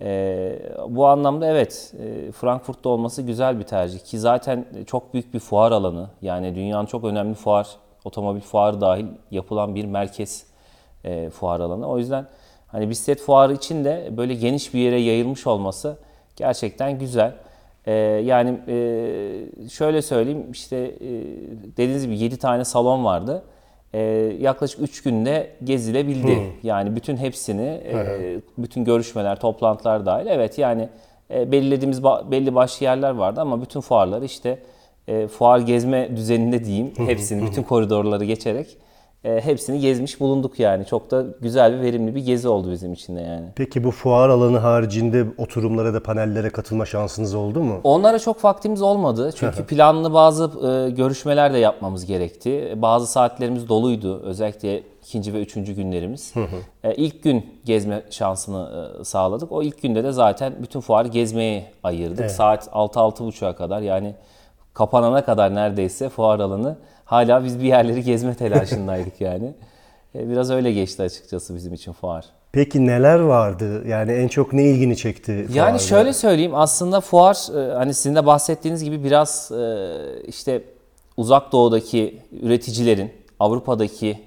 E, 0.00 0.58
bu 0.88 1.06
anlamda 1.06 1.46
evet 1.46 1.94
e, 2.00 2.32
Frankfurt'ta 2.32 2.88
olması 2.88 3.22
güzel 3.22 3.58
bir 3.58 3.64
tercih 3.64 3.98
ki 3.98 4.18
zaten 4.18 4.66
çok 4.86 5.14
büyük 5.14 5.34
bir 5.34 5.40
fuar 5.40 5.72
alanı. 5.72 6.10
Yani 6.22 6.54
dünyanın 6.54 6.86
çok 6.86 7.04
önemli 7.04 7.34
fuar, 7.34 7.68
otomobil 8.04 8.40
fuarı 8.40 8.80
dahil 8.80 9.06
yapılan 9.30 9.74
bir 9.74 9.84
merkez 9.84 10.46
e, 11.04 11.30
fuar 11.30 11.60
alanı. 11.60 11.88
O 11.88 11.98
yüzden 11.98 12.26
hani 12.74 12.90
bisiklet 12.90 13.20
fuarı 13.20 13.52
için 13.54 13.84
de 13.84 14.08
böyle 14.16 14.34
geniş 14.34 14.74
bir 14.74 14.78
yere 14.80 15.00
yayılmış 15.00 15.46
olması 15.46 15.96
gerçekten 16.36 16.98
güzel. 16.98 17.32
E, 17.86 17.92
yani 18.24 18.58
e, 18.68 19.68
şöyle 19.70 20.02
söyleyeyim 20.02 20.46
işte 20.52 20.76
e, 20.76 21.08
dediğiniz 21.76 22.04
gibi 22.06 22.18
7 22.18 22.36
tane 22.36 22.64
salon 22.64 23.04
vardı. 23.04 23.42
E, 23.92 24.00
yaklaşık 24.40 24.80
3 24.80 25.02
günde 25.02 25.50
gezilebildi. 25.64 26.28
Yani 26.62 26.96
bütün 26.96 27.16
hepsini, 27.16 27.66
e, 27.66 28.40
bütün 28.58 28.84
görüşmeler, 28.84 29.40
toplantılar 29.40 30.06
dahil. 30.06 30.26
Evet 30.26 30.58
yani 30.58 30.88
e, 31.34 31.52
belirlediğimiz 31.52 32.00
ba- 32.00 32.30
belli 32.30 32.54
başlı 32.54 32.84
yerler 32.84 33.10
vardı 33.10 33.40
ama 33.40 33.62
bütün 33.62 33.80
fuarlar 33.80 34.22
işte 34.22 34.58
e, 35.08 35.26
fuar 35.26 35.58
gezme 35.58 36.16
düzeninde 36.16 36.64
diyeyim. 36.64 36.92
Hepsini, 36.96 37.46
bütün 37.46 37.62
koridorları 37.62 38.24
geçerek 38.24 38.76
e, 39.24 39.40
hepsini 39.40 39.80
gezmiş 39.80 40.20
bulunduk 40.20 40.60
yani. 40.60 40.86
Çok 40.86 41.10
da 41.10 41.24
güzel 41.40 41.72
ve 41.72 41.80
verimli 41.80 42.14
bir 42.14 42.24
gezi 42.24 42.48
oldu 42.48 42.70
bizim 42.70 42.92
için 42.92 43.16
de 43.16 43.20
yani. 43.20 43.46
Peki 43.56 43.84
bu 43.84 43.90
fuar 43.90 44.28
alanı 44.28 44.58
haricinde 44.58 45.26
oturumlara 45.38 45.94
da 45.94 46.02
panellere 46.02 46.50
katılma 46.50 46.86
şansınız 46.86 47.34
oldu 47.34 47.60
mu? 47.60 47.80
Onlara 47.84 48.18
çok 48.18 48.44
vaktimiz 48.44 48.82
olmadı. 48.82 49.30
Çünkü 49.36 49.66
planlı 49.66 50.14
bazı 50.14 50.44
e, 50.44 50.90
görüşmeler 50.90 51.54
de 51.54 51.58
yapmamız 51.58 52.06
gerekti. 52.06 52.74
Bazı 52.76 53.06
saatlerimiz 53.06 53.68
doluydu. 53.68 54.20
Özellikle 54.24 54.82
ikinci 55.02 55.34
ve 55.34 55.42
üçüncü 55.42 55.72
günlerimiz. 55.72 56.34
E, 56.84 56.94
ilk 56.94 57.22
gün 57.22 57.60
gezme 57.64 58.02
şansını 58.10 58.90
e, 59.00 59.04
sağladık. 59.04 59.52
O 59.52 59.62
ilk 59.62 59.82
günde 59.82 60.04
de 60.04 60.12
zaten 60.12 60.52
bütün 60.62 60.80
fuarı 60.80 61.08
gezmeye 61.08 61.66
ayırdık. 61.82 62.30
Saat 62.30 62.66
6-6.30'a 62.66 63.56
kadar 63.56 63.80
yani 63.80 64.14
kapanana 64.74 65.24
kadar 65.24 65.54
neredeyse 65.54 66.08
fuar 66.08 66.40
alanı 66.40 66.76
hala 67.04 67.44
biz 67.44 67.58
bir 67.60 67.64
yerleri 67.64 68.02
gezme 68.02 68.34
telaşındaydık 68.34 69.20
yani. 69.20 69.54
E, 70.14 70.30
Biraz 70.30 70.50
öyle 70.50 70.72
geçti 70.72 71.02
açıkçası 71.02 71.54
bizim 71.54 71.74
için 71.74 71.92
fuar. 71.92 72.24
Peki 72.52 72.86
neler 72.86 73.18
vardı? 73.18 73.88
Yani 73.88 74.12
en 74.12 74.28
çok 74.28 74.52
ne 74.52 74.64
ilgini 74.64 74.96
çekti? 74.96 75.32
Yani 75.32 75.48
fuarda? 75.48 75.78
şöyle 75.78 76.12
söyleyeyim 76.12 76.54
aslında 76.54 77.00
fuar 77.00 77.36
e, 77.56 77.72
hani 77.74 77.94
sizin 77.94 78.14
de 78.16 78.26
bahsettiğiniz 78.26 78.84
gibi 78.84 79.04
biraz 79.04 79.52
e, 79.52 79.86
işte 80.26 80.62
uzak 81.16 81.52
doğudaki 81.52 82.18
üreticilerin 82.42 83.12
Avrupa'daki 83.40 84.18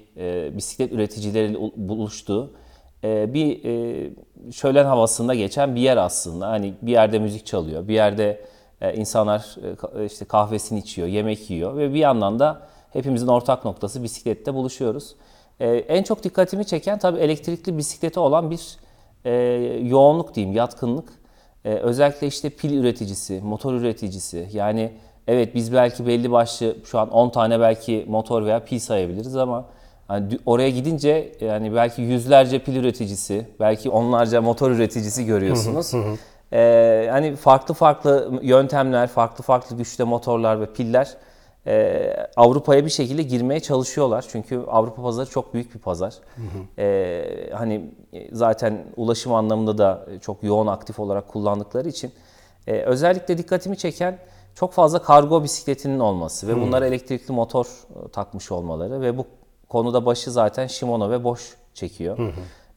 bisiklet 0.56 0.92
üreticileriyle 0.92 1.58
buluştuğu 1.76 2.50
bir 3.04 3.60
şölen 4.52 4.84
havasında 4.84 5.34
geçen 5.34 5.74
bir 5.74 5.80
yer 5.80 5.96
aslında. 5.96 6.48
Hani 6.48 6.74
bir 6.82 6.92
yerde 6.92 7.18
müzik 7.18 7.46
çalıyor, 7.46 7.88
bir 7.88 7.94
yerde 7.94 8.40
e, 8.80 8.94
insanlar 8.94 9.56
e, 9.62 9.74
ka- 9.74 10.06
işte 10.06 10.24
kahvesini 10.24 10.78
içiyor, 10.78 11.08
yemek 11.08 11.50
yiyor 11.50 11.76
ve 11.76 11.94
bir 11.94 11.98
yandan 11.98 12.38
da 12.38 12.60
hepimizin 12.92 13.26
ortak 13.26 13.64
noktası 13.64 14.02
bisiklette 14.02 14.54
buluşuyoruz. 14.54 15.14
E, 15.60 15.68
en 15.68 16.02
çok 16.02 16.22
dikkatimi 16.24 16.64
çeken 16.64 16.98
tabii 16.98 17.18
elektrikli 17.18 17.78
bisiklete 17.78 18.20
olan 18.20 18.50
bir 18.50 18.76
e, 19.24 19.32
yoğunluk 19.82 20.34
diyeyim, 20.34 20.56
yatkınlık. 20.56 21.08
E, 21.64 21.74
özellikle 21.74 22.26
işte 22.26 22.50
pil 22.50 22.72
üreticisi, 22.78 23.40
motor 23.44 23.74
üreticisi. 23.74 24.48
Yani 24.52 24.92
evet 25.28 25.54
biz 25.54 25.72
belki 25.72 26.06
belli 26.06 26.30
başlı 26.32 26.76
şu 26.84 26.98
an 26.98 27.10
10 27.10 27.30
tane 27.30 27.60
belki 27.60 28.04
motor 28.08 28.44
veya 28.44 28.64
pil 28.64 28.78
sayabiliriz 28.78 29.36
ama 29.36 29.64
dü- 30.08 30.38
oraya 30.46 30.70
gidince 30.70 31.32
yani 31.40 31.74
belki 31.74 32.02
yüzlerce 32.02 32.58
pil 32.58 32.76
üreticisi, 32.76 33.46
belki 33.60 33.90
onlarca 33.90 34.42
motor 34.42 34.70
üreticisi 34.70 35.24
görüyorsunuz. 35.26 35.94
E, 36.52 37.08
hani 37.10 37.36
farklı 37.36 37.74
farklı 37.74 38.38
yöntemler, 38.42 39.06
farklı 39.08 39.44
farklı 39.44 39.76
güçte 39.76 40.04
motorlar 40.04 40.60
ve 40.60 40.72
piller 40.72 41.16
e, 41.66 42.16
Avrupa'ya 42.36 42.84
bir 42.84 42.90
şekilde 42.90 43.22
girmeye 43.22 43.60
çalışıyorlar. 43.60 44.24
Çünkü 44.28 44.58
Avrupa 44.68 45.02
pazarı 45.02 45.30
çok 45.30 45.54
büyük 45.54 45.74
bir 45.74 45.78
pazar. 45.80 46.14
E, 46.78 47.50
hani 47.54 47.90
e, 48.12 48.34
zaten 48.36 48.84
ulaşım 48.96 49.34
anlamında 49.34 49.78
da 49.78 50.06
çok 50.20 50.42
yoğun 50.42 50.66
aktif 50.66 51.00
olarak 51.00 51.28
kullandıkları 51.28 51.88
için 51.88 52.12
e, 52.66 52.72
özellikle 52.82 53.38
dikkatimi 53.38 53.76
çeken 53.76 54.18
çok 54.54 54.72
fazla 54.72 55.02
kargo 55.02 55.44
bisikletinin 55.44 55.98
olması 55.98 56.48
ve 56.48 56.60
bunlara 56.60 56.86
elektrikli 56.86 57.32
motor 57.32 57.66
e, 57.66 58.08
takmış 58.08 58.52
olmaları 58.52 59.00
ve 59.00 59.18
bu 59.18 59.26
konuda 59.68 60.06
başı 60.06 60.30
zaten 60.30 60.66
Shimano 60.66 61.10
ve 61.10 61.24
Bosch 61.24 61.42
çekiyor. 61.74 62.18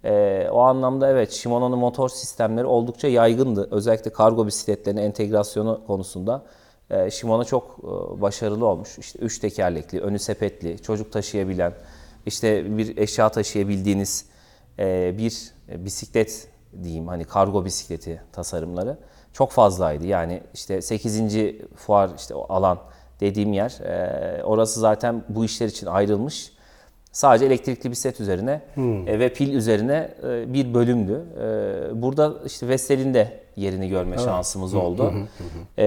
E, 0.03 0.47
o 0.51 0.59
anlamda 0.59 1.09
evet 1.09 1.31
Shimano'nun 1.31 1.79
motor 1.79 2.09
sistemleri 2.09 2.65
oldukça 2.65 3.07
yaygındı. 3.07 3.67
Özellikle 3.71 4.11
kargo 4.11 4.47
bisikletlerinin 4.47 5.01
entegrasyonu 5.01 5.81
konusunda 5.87 6.43
e, 6.89 7.11
Shimano 7.11 7.43
çok 7.43 7.79
e, 7.79 8.21
başarılı 8.21 8.65
olmuş. 8.65 8.97
İşte 8.97 9.19
üç 9.19 9.39
tekerlekli, 9.39 9.99
önü 10.01 10.19
sepetli, 10.19 10.81
çocuk 10.81 11.11
taşıyabilen, 11.11 11.73
işte 12.25 12.77
bir 12.77 12.97
eşya 12.97 13.29
taşıyabildiğiniz 13.29 14.25
e, 14.79 15.17
bir 15.17 15.53
bisiklet 15.67 16.47
diyeyim 16.83 17.07
hani 17.07 17.23
kargo 17.23 17.65
bisikleti 17.65 18.21
tasarımları 18.31 18.97
çok 19.33 19.51
fazlaydı. 19.51 20.05
Yani 20.05 20.43
işte 20.53 20.81
8. 20.81 21.21
fuar 21.75 22.09
işte 22.17 22.33
alan 22.33 22.79
dediğim 23.19 23.53
yer 23.53 23.71
e, 23.71 24.43
orası 24.43 24.79
zaten 24.79 25.23
bu 25.29 25.45
işler 25.45 25.67
için 25.67 25.87
ayrılmış. 25.87 26.53
Sadece 27.11 27.45
elektrikli 27.45 27.91
bisiklet 27.91 28.19
üzerine 28.19 28.61
e, 29.07 29.19
ve 29.19 29.33
pil 29.33 29.53
üzerine 29.53 30.09
e, 30.23 30.53
bir 30.53 30.73
bölümdü. 30.73 31.21
E, 31.37 32.01
burada 32.01 32.33
işte 32.45 32.67
Vestel'in 32.67 33.13
de 33.13 33.39
yerini 33.55 33.89
görme 33.89 34.17
şansımız 34.17 34.73
oldu. 34.73 35.13
E, 35.77 35.83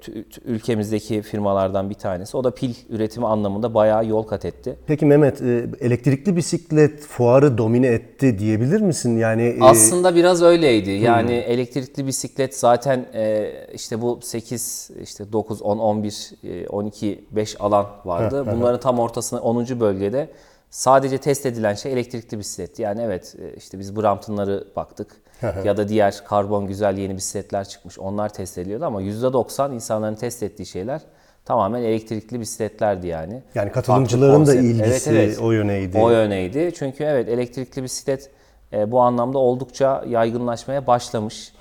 t- 0.00 0.12
ülkemizdeki 0.44 1.22
firmalardan 1.22 1.90
bir 1.90 1.94
tanesi. 1.94 2.36
O 2.36 2.44
da 2.44 2.50
pil 2.50 2.74
üretimi 2.88 3.26
anlamında 3.26 3.74
bayağı 3.74 4.06
yol 4.06 4.22
kat 4.22 4.44
etti. 4.44 4.76
Peki 4.86 5.06
Mehmet, 5.06 5.42
e, 5.42 5.66
elektrikli 5.80 6.36
bisiklet 6.36 7.00
fuarı 7.00 7.58
domine 7.58 7.86
etti 7.86 8.38
diyebilir 8.38 8.80
misin? 8.80 9.16
Yani 9.18 9.42
e, 9.42 9.58
Aslında 9.60 10.14
biraz 10.14 10.42
öyleydi. 10.42 10.90
Yani 10.90 11.32
elektrikli 11.32 12.06
bisiklet 12.06 12.56
zaten 12.56 13.06
e, 13.14 13.52
işte 13.74 14.02
bu 14.02 14.18
8, 14.22 14.90
işte 15.02 15.32
9, 15.32 15.62
10, 15.62 15.78
11, 15.78 16.30
e, 16.44 16.68
12, 16.68 17.24
5 17.30 17.60
alan 17.60 17.86
vardı. 18.04 18.46
Bunların 18.52 18.80
tam 18.80 18.98
ortasında 18.98 19.40
10. 19.40 19.80
bölgede 19.80 20.28
sadece 20.70 21.18
test 21.18 21.46
edilen 21.46 21.74
şey 21.74 21.92
elektrikli 21.92 22.38
bisiklet. 22.38 22.78
Yani 22.78 23.02
evet 23.02 23.36
işte 23.56 23.78
biz 23.78 23.96
Brampton'ları 23.96 24.64
baktık. 24.76 25.16
Ya 25.64 25.76
da 25.76 25.88
diğer 25.88 26.24
karbon 26.24 26.66
güzel 26.66 26.98
yeni 26.98 27.16
bisikletler 27.16 27.68
çıkmış. 27.68 27.98
Onlar 27.98 28.28
test 28.28 28.58
ediliyordu 28.58 28.84
ama 28.84 29.02
%90 29.02 29.74
insanların 29.74 30.14
test 30.14 30.42
ettiği 30.42 30.66
şeyler 30.66 31.00
tamamen 31.44 31.82
elektrikli 31.82 32.40
bisikletlerdi 32.40 33.06
yani. 33.06 33.42
Yani 33.54 33.72
katılımcıların 33.72 34.46
da 34.46 34.54
ilgisi 34.54 35.36
o 35.42 35.52
yöneydi. 35.52 35.98
O 35.98 36.10
yöneydi. 36.10 36.72
Çünkü 36.74 37.04
evet 37.04 37.28
elektrikli 37.28 37.82
bisiklet 37.82 38.30
e, 38.72 38.90
bu 38.90 39.00
anlamda 39.00 39.38
oldukça 39.38 40.04
yaygınlaşmaya 40.08 40.86
başlamış. 40.86 41.52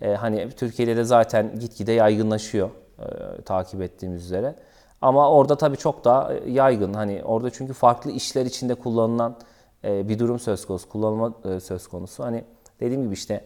E, 0.00 0.14
hani 0.14 0.50
Türkiye'de 0.50 0.96
de 0.96 1.04
zaten 1.04 1.58
gitgide 1.60 1.92
yaygınlaşıyor 1.92 2.70
e, 2.98 3.42
takip 3.42 3.82
ettiğimiz 3.82 4.24
üzere. 4.24 4.54
Ama 5.02 5.30
orada 5.30 5.56
tabii 5.56 5.76
çok 5.76 6.04
daha 6.04 6.34
e, 6.34 6.50
yaygın. 6.50 6.94
Hani 6.94 7.22
orada 7.24 7.50
çünkü 7.50 7.72
farklı 7.72 8.10
işler 8.10 8.46
içinde 8.46 8.74
kullanılan 8.74 9.36
e, 9.84 10.08
bir 10.08 10.18
durum 10.18 10.38
söz 10.38 10.66
konusu, 10.66 10.88
kullanılma 10.88 11.34
e, 11.44 11.60
söz 11.60 11.86
konusu. 11.86 12.24
Hani 12.24 12.44
dediğim 12.82 13.02
gibi 13.04 13.14
işte 13.14 13.40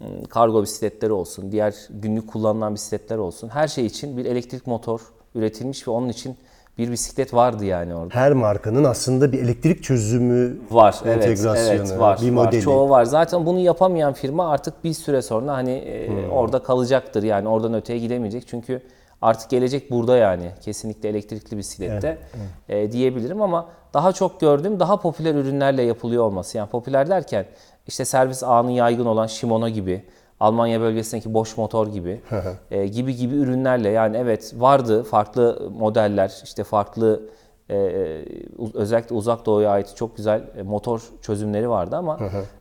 m, 0.00 0.06
kargo 0.28 0.62
bisikletleri 0.62 1.12
olsun, 1.12 1.52
diğer 1.52 1.74
günlük 1.90 2.28
kullanılan 2.28 2.74
bisikletler 2.74 3.18
olsun. 3.18 3.48
Her 3.48 3.68
şey 3.68 3.86
için 3.86 4.16
bir 4.16 4.24
elektrik 4.24 4.66
motor 4.66 5.00
üretilmiş 5.34 5.88
ve 5.88 5.90
onun 5.90 6.08
için 6.08 6.36
bir 6.78 6.92
bisiklet 6.92 7.34
vardı 7.34 7.64
yani 7.64 7.94
orada. 7.94 8.14
Her 8.14 8.32
markanın 8.32 8.84
aslında 8.84 9.32
bir 9.32 9.42
elektrik 9.42 9.82
çözümü 9.84 10.58
Var, 10.70 10.96
evet, 11.04 11.16
entegrasyonu, 11.16 11.88
evet, 11.88 11.98
var, 12.00 12.18
bir 12.22 12.26
var. 12.36 12.44
modeli. 12.44 12.60
Çoğu 12.62 12.90
var. 12.90 13.04
Zaten 13.04 13.46
bunu 13.46 13.58
yapamayan 13.58 14.12
firma 14.12 14.50
artık 14.50 14.84
bir 14.84 14.92
süre 14.92 15.22
sonra 15.22 15.52
hani 15.52 15.70
e, 15.72 16.08
Hmm. 16.08 16.30
orada 16.30 16.62
kalacaktır. 16.62 17.22
Yani 17.22 17.48
oradan 17.48 17.74
öteye 17.74 17.98
gidemeyecek. 17.98 18.46
Çünkü 18.46 18.82
artık 19.22 19.50
gelecek 19.50 19.90
burada 19.90 20.16
yani. 20.16 20.50
Kesinlikle 20.60 21.08
elektrikli 21.08 21.56
bisiklette 21.56 22.18
e, 22.68 22.92
diyebilirim 22.92 23.42
ama 23.42 23.68
daha 23.94 24.12
çok 24.12 24.40
gördüğüm 24.40 24.80
daha 24.80 25.00
popüler 25.00 25.34
ürünlerle 25.34 25.82
yapılıyor 25.82 26.24
olması. 26.24 26.58
Yani 26.58 26.68
popüler 26.68 27.08
derken 27.08 27.46
işte 27.86 28.04
servis 28.04 28.42
ağının 28.42 28.70
yaygın 28.70 29.06
olan 29.06 29.26
Shimano 29.26 29.68
gibi, 29.68 30.02
Almanya 30.40 30.80
bölgesindeki 30.80 31.34
Bosch 31.34 31.58
motor 31.58 31.86
gibi 31.86 32.20
e, 32.70 32.86
gibi 32.86 33.16
gibi 33.16 33.34
ürünlerle 33.34 33.88
yani 33.88 34.16
evet 34.16 34.52
vardı 34.56 35.02
farklı 35.02 35.70
modeller 35.78 36.40
işte 36.44 36.64
farklı 36.64 37.22
e, 37.70 38.24
uz- 38.58 38.74
özellikle 38.74 39.14
uzak 39.14 39.46
doğuya 39.46 39.70
ait 39.70 39.92
çok 39.96 40.16
güzel 40.16 40.42
e, 40.56 40.62
motor 40.62 41.02
çözümleri 41.22 41.70
vardı 41.70 41.96
ama 41.96 42.18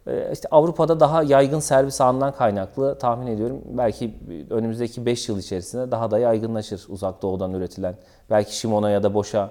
e, 0.08 0.32
işte 0.34 0.48
Avrupa'da 0.52 1.00
daha 1.00 1.24
yaygın 1.24 1.60
servis 1.60 2.02
ağından 2.02 2.32
kaynaklı 2.32 2.98
tahmin 3.00 3.28
ediyorum. 3.28 3.62
Belki 3.66 4.14
önümüzdeki 4.50 5.06
5 5.06 5.30
yıl 5.30 5.40
içerisinde 5.40 5.92
daha 5.92 6.12
da 6.12 6.20
yaygınlaşır 6.20 6.86
uzak 6.90 7.22
doğudan 7.22 7.54
üretilen. 7.54 7.96
Belki 8.30 8.58
Shimano 8.58 8.88
ya 8.88 9.04
da 9.04 9.14
Bosch'a 9.14 9.50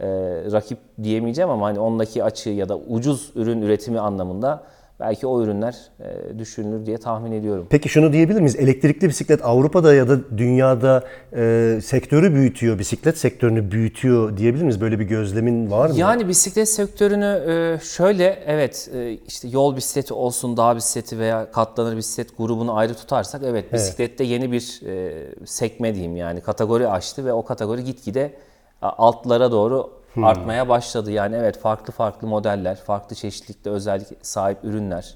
e, 0.00 0.06
rakip 0.52 0.78
diyemeyeceğim 1.02 1.50
ama 1.50 1.66
hani 1.66 1.78
ondaki 1.80 2.24
açığı 2.24 2.50
ya 2.50 2.68
da 2.68 2.76
ucuz 2.78 3.32
ürün 3.34 3.62
üretimi 3.62 4.00
anlamında 4.00 4.62
belki 5.00 5.26
o 5.26 5.42
ürünler 5.42 5.76
e, 6.00 6.38
düşünülür 6.38 6.86
diye 6.86 6.98
tahmin 6.98 7.32
ediyorum. 7.32 7.66
Peki 7.70 7.88
şunu 7.88 8.12
diyebilir 8.12 8.40
miyiz? 8.40 8.56
Elektrikli 8.56 9.08
bisiklet 9.08 9.44
Avrupa'da 9.44 9.94
ya 9.94 10.08
da 10.08 10.38
dünyada 10.38 11.04
e, 11.36 11.78
sektörü 11.84 12.34
büyütüyor, 12.34 12.78
bisiklet 12.78 13.18
sektörünü 13.18 13.70
büyütüyor 13.70 14.36
diyebilir 14.36 14.62
miyiz? 14.62 14.80
Böyle 14.80 14.98
bir 14.98 15.04
gözlemin 15.04 15.70
var 15.70 15.90
mı? 15.90 15.96
Yani 15.96 16.28
bisiklet 16.28 16.68
sektörünü 16.68 17.42
e, 17.48 17.84
şöyle 17.84 18.42
evet 18.46 18.90
e, 18.94 19.12
işte 19.12 19.48
yol 19.48 19.76
bisikleti 19.76 20.14
olsun, 20.14 20.56
dağ 20.56 20.76
bisikleti 20.76 21.18
veya 21.18 21.50
katlanır 21.50 21.96
bisiklet 21.96 22.38
grubunu 22.38 22.76
ayrı 22.76 22.94
tutarsak 22.94 23.42
evet 23.44 23.72
bisiklette 23.72 24.24
yeni 24.24 24.52
bir 24.52 24.80
e, 24.86 25.12
sekme 25.44 25.94
diyeyim 25.94 26.16
yani 26.16 26.40
kategori 26.40 26.88
açtı 26.88 27.24
ve 27.24 27.32
o 27.32 27.44
kategori 27.44 27.84
gitgide 27.84 28.34
altlara 28.82 29.52
doğru 29.52 30.03
artmaya 30.22 30.68
başladı. 30.68 31.10
Yani 31.10 31.36
evet 31.36 31.58
farklı 31.58 31.92
farklı 31.92 32.28
modeller, 32.28 32.76
farklı 32.76 33.16
çeşitlilikte 33.16 33.70
özellik 33.70 34.08
sahip 34.22 34.58
ürünler, 34.62 35.14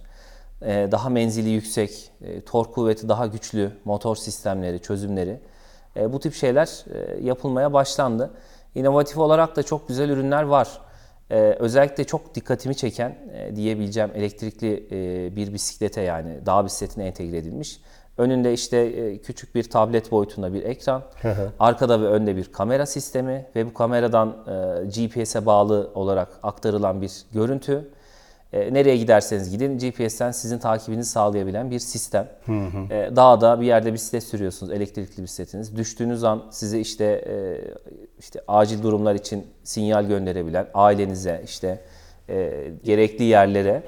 e, 0.63 0.89
daha 0.93 1.09
menzili 1.09 1.49
yüksek, 1.49 2.11
e, 2.23 2.41
tork 2.41 2.75
kuvveti 2.75 3.09
daha 3.09 3.27
güçlü 3.27 3.73
motor 3.85 4.17
sistemleri, 4.17 4.83
çözümleri 4.83 5.41
e, 5.97 6.13
bu 6.13 6.21
tip 6.21 6.35
şeyler 6.35 6.85
e, 6.95 7.25
yapılmaya 7.25 7.73
başlandı. 7.73 8.31
İnovatif 8.75 9.19
olarak 9.19 9.57
da 9.57 9.63
çok 9.63 9.89
güzel 9.89 10.09
ürünler 10.09 10.43
var. 10.43 10.69
E, 11.31 11.37
özellikle 11.37 12.05
çok 12.05 12.35
dikkatimi 12.35 12.75
çeken 12.75 13.19
e, 13.33 13.57
diyebileceğim 13.57 14.11
elektrikli 14.15 14.87
e, 14.91 15.37
bir 15.37 15.55
bisiklete 15.55 16.01
yani 16.01 16.47
dağ 16.47 16.65
bisikletine 16.65 17.07
entegre 17.07 17.37
edilmiş. 17.37 17.81
Önünde 18.19 18.53
işte 18.53 18.77
e, 18.77 19.19
küçük 19.19 19.55
bir 19.55 19.71
tablet 19.71 20.13
boyutunda 20.13 20.55
bir 20.55 20.63
ekran, 20.63 21.03
arkada 21.61 22.01
ve 22.03 22.07
önde 22.07 22.37
bir 22.37 22.53
kamera 22.53 22.87
sistemi 22.87 23.47
ve 23.57 23.67
bu 23.67 23.75
kameradan 23.75 24.37
e, 24.47 24.87
GPS'e 24.87 25.47
bağlı 25.47 25.91
olarak 25.95 26.29
aktarılan 26.43 27.03
bir 27.03 27.13
görüntü. 27.33 27.91
E, 28.53 28.75
nereye 28.75 28.97
giderseniz 28.97 29.51
gidin 29.51 29.79
GPS'ten 29.79 30.31
sizin 30.31 30.59
takibinizi 30.59 31.11
sağlayabilen 31.11 31.71
bir 31.71 31.79
sistem. 31.79 32.29
Dağda 33.17 33.61
bir 33.61 33.67
yerde 33.67 33.93
bisiklet 33.93 34.25
sürüyorsunuz, 34.25 34.73
elektrikli 34.73 35.23
bisikletiniz. 35.23 35.77
Düştüğünüz 35.77 36.25
an 36.25 36.43
size 36.51 36.81
işte 36.81 37.25
işte 38.19 38.41
acil 38.49 38.83
durumlar 38.83 39.15
için 39.15 39.47
sinyal 39.65 40.05
gönderebilen 40.05 40.67
ailenize 40.75 41.43
işte 41.45 41.81
e, 42.29 42.53
gerekli 42.85 43.25
yerlere. 43.25 43.83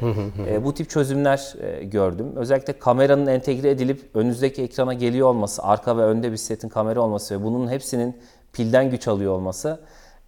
E, 0.51 0.65
bu 0.65 0.75
tip 0.75 0.91
çözümler 0.91 1.55
e, 1.63 1.85
gördüm. 1.85 2.27
Özellikle 2.37 2.73
kameranın 2.79 3.27
entegre 3.27 3.71
edilip 3.71 4.01
önünüzdeki 4.15 4.63
ekrana 4.63 4.95
geliyor 4.95 5.29
olması, 5.29 5.63
arka 5.63 5.97
ve 5.97 6.03
önde 6.03 6.33
bisikletin 6.33 6.69
kamera 6.69 7.01
olması 7.01 7.41
ve 7.41 7.45
bunun 7.45 7.69
hepsinin 7.69 8.17
pilden 8.53 8.91
güç 8.91 9.09
alıyor 9.09 9.33
olması 9.33 9.81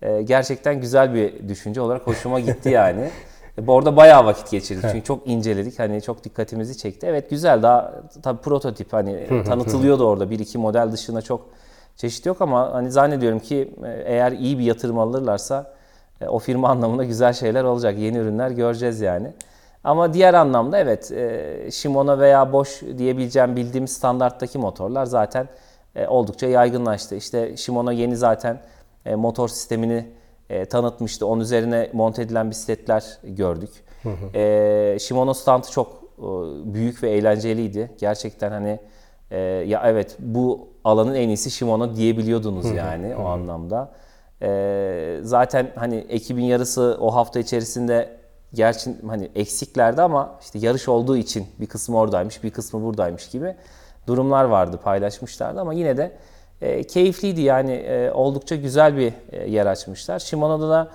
e, 0.02 0.23
gerçekten 0.23 0.81
güzel 0.81 1.14
bir 1.14 1.49
düşünce 1.49 1.81
olarak 1.81 2.07
hoşuma 2.07 2.40
gitti 2.40 2.69
yani. 2.71 3.11
E, 3.59 3.66
Bu 3.66 3.78
arada 3.78 3.97
bayağı 3.97 4.25
vakit 4.25 4.50
geçirdik 4.50 4.85
çünkü 4.92 5.04
çok 5.04 5.26
inceledik. 5.26 5.78
Hani 5.78 6.02
çok 6.02 6.25
dikkatimizi 6.25 6.78
çekti. 6.78 7.07
Evet 7.07 7.31
güzel. 7.31 7.62
Daha 7.62 7.92
tabii 8.23 8.40
prototip 8.40 8.92
hani 8.92 9.26
tanıtılıyordu 9.44 10.07
orada. 10.07 10.31
Bir 10.31 10.38
iki 10.38 10.59
model 10.59 10.92
dışında 10.92 11.22
çok 11.22 11.48
çeşit 11.96 12.27
yok 12.27 12.40
ama 12.40 12.72
hani 12.75 12.90
zannediyorum 12.90 13.38
ki 13.38 13.75
e, 13.85 14.03
eğer 14.07 14.33
iyi 14.33 14.59
bir 14.59 14.64
yatırım 14.64 14.98
alırlarsa 14.98 15.75
e, 16.20 16.27
o 16.29 16.38
firma 16.38 16.68
anlamında 16.68 17.05
güzel 17.05 17.33
şeyler 17.33 17.64
olacak. 17.64 17.98
Yeni 17.98 18.16
ürünler 18.16 18.51
göreceğiz 18.51 19.01
yani. 19.01 19.33
Ama 19.85 20.14
diğer 20.14 20.35
anlamda 20.35 20.79
evet 20.79 21.12
e, 21.12 21.68
Shimano 21.72 22.18
veya 22.18 22.53
Bosch 22.53 22.83
diyebileceğim 22.98 23.57
bildiğimiz 23.57 23.92
standarttaki 23.92 24.59
motorlar 24.59 25.05
zaten 25.05 25.48
e, 25.96 26.07
oldukça 26.07 26.46
yaygınlaştı. 26.46 27.14
İşte 27.14 27.57
Shimano 27.57 27.90
yeni 27.92 28.16
zaten 28.16 28.61
e, 29.07 29.14
motor 29.14 29.48
sistemini 29.48 30.07
e, 30.51 30.64
tanıtmıştı. 30.64 31.27
Onun 31.27 31.40
üzerine 31.40 31.90
monte 31.92 32.22
edilen 32.22 32.51
bisikletler 32.51 33.05
gördük. 33.25 33.70
E, 34.35 34.96
Shimano 35.01 35.35
standı 35.35 35.70
çok 35.70 35.88
e, 36.18 36.22
büyük 36.75 37.03
ve 37.03 37.11
eğlenceliydi. 37.11 37.90
Gerçekten 37.98 38.51
hani 38.51 38.79
e, 39.31 39.38
ya 39.40 39.83
evet 39.87 40.16
bu 40.18 40.68
alanın 40.85 41.14
en 41.14 41.29
iyisi 41.29 41.51
Shimano 41.51 41.96
diyebiliyordunuz 41.96 42.70
yani 42.70 43.16
o 43.16 43.25
anlamda. 43.25 43.92
E, 44.42 45.18
zaten 45.22 45.72
hani 45.74 45.96
ekibin 46.09 46.44
yarısı 46.44 46.96
o 47.00 47.14
hafta 47.14 47.40
içerisinde 47.40 48.16
gerçi 48.55 48.90
hani 49.07 49.31
eksiklerdi 49.35 50.02
ama 50.02 50.38
işte 50.42 50.59
yarış 50.59 50.88
olduğu 50.88 51.16
için 51.16 51.46
bir 51.61 51.66
kısmı 51.66 51.98
oradaymış, 51.98 52.44
bir 52.44 52.50
kısmı 52.50 52.83
buradaymış 52.83 53.28
gibi 53.28 53.55
durumlar 54.07 54.44
vardı 54.44 54.81
paylaşmışlardı 54.85 55.61
ama 55.61 55.74
yine 55.74 55.96
de 55.96 56.12
e, 56.61 56.83
keyifliydi 56.83 57.40
yani 57.40 57.72
e, 57.72 58.11
oldukça 58.11 58.57
güzel 58.57 58.96
bir 58.96 59.12
e, 59.33 59.50
yer 59.50 59.66
açmışlar. 59.66 60.18
Shimano'da 60.18 60.70
da 60.70 60.90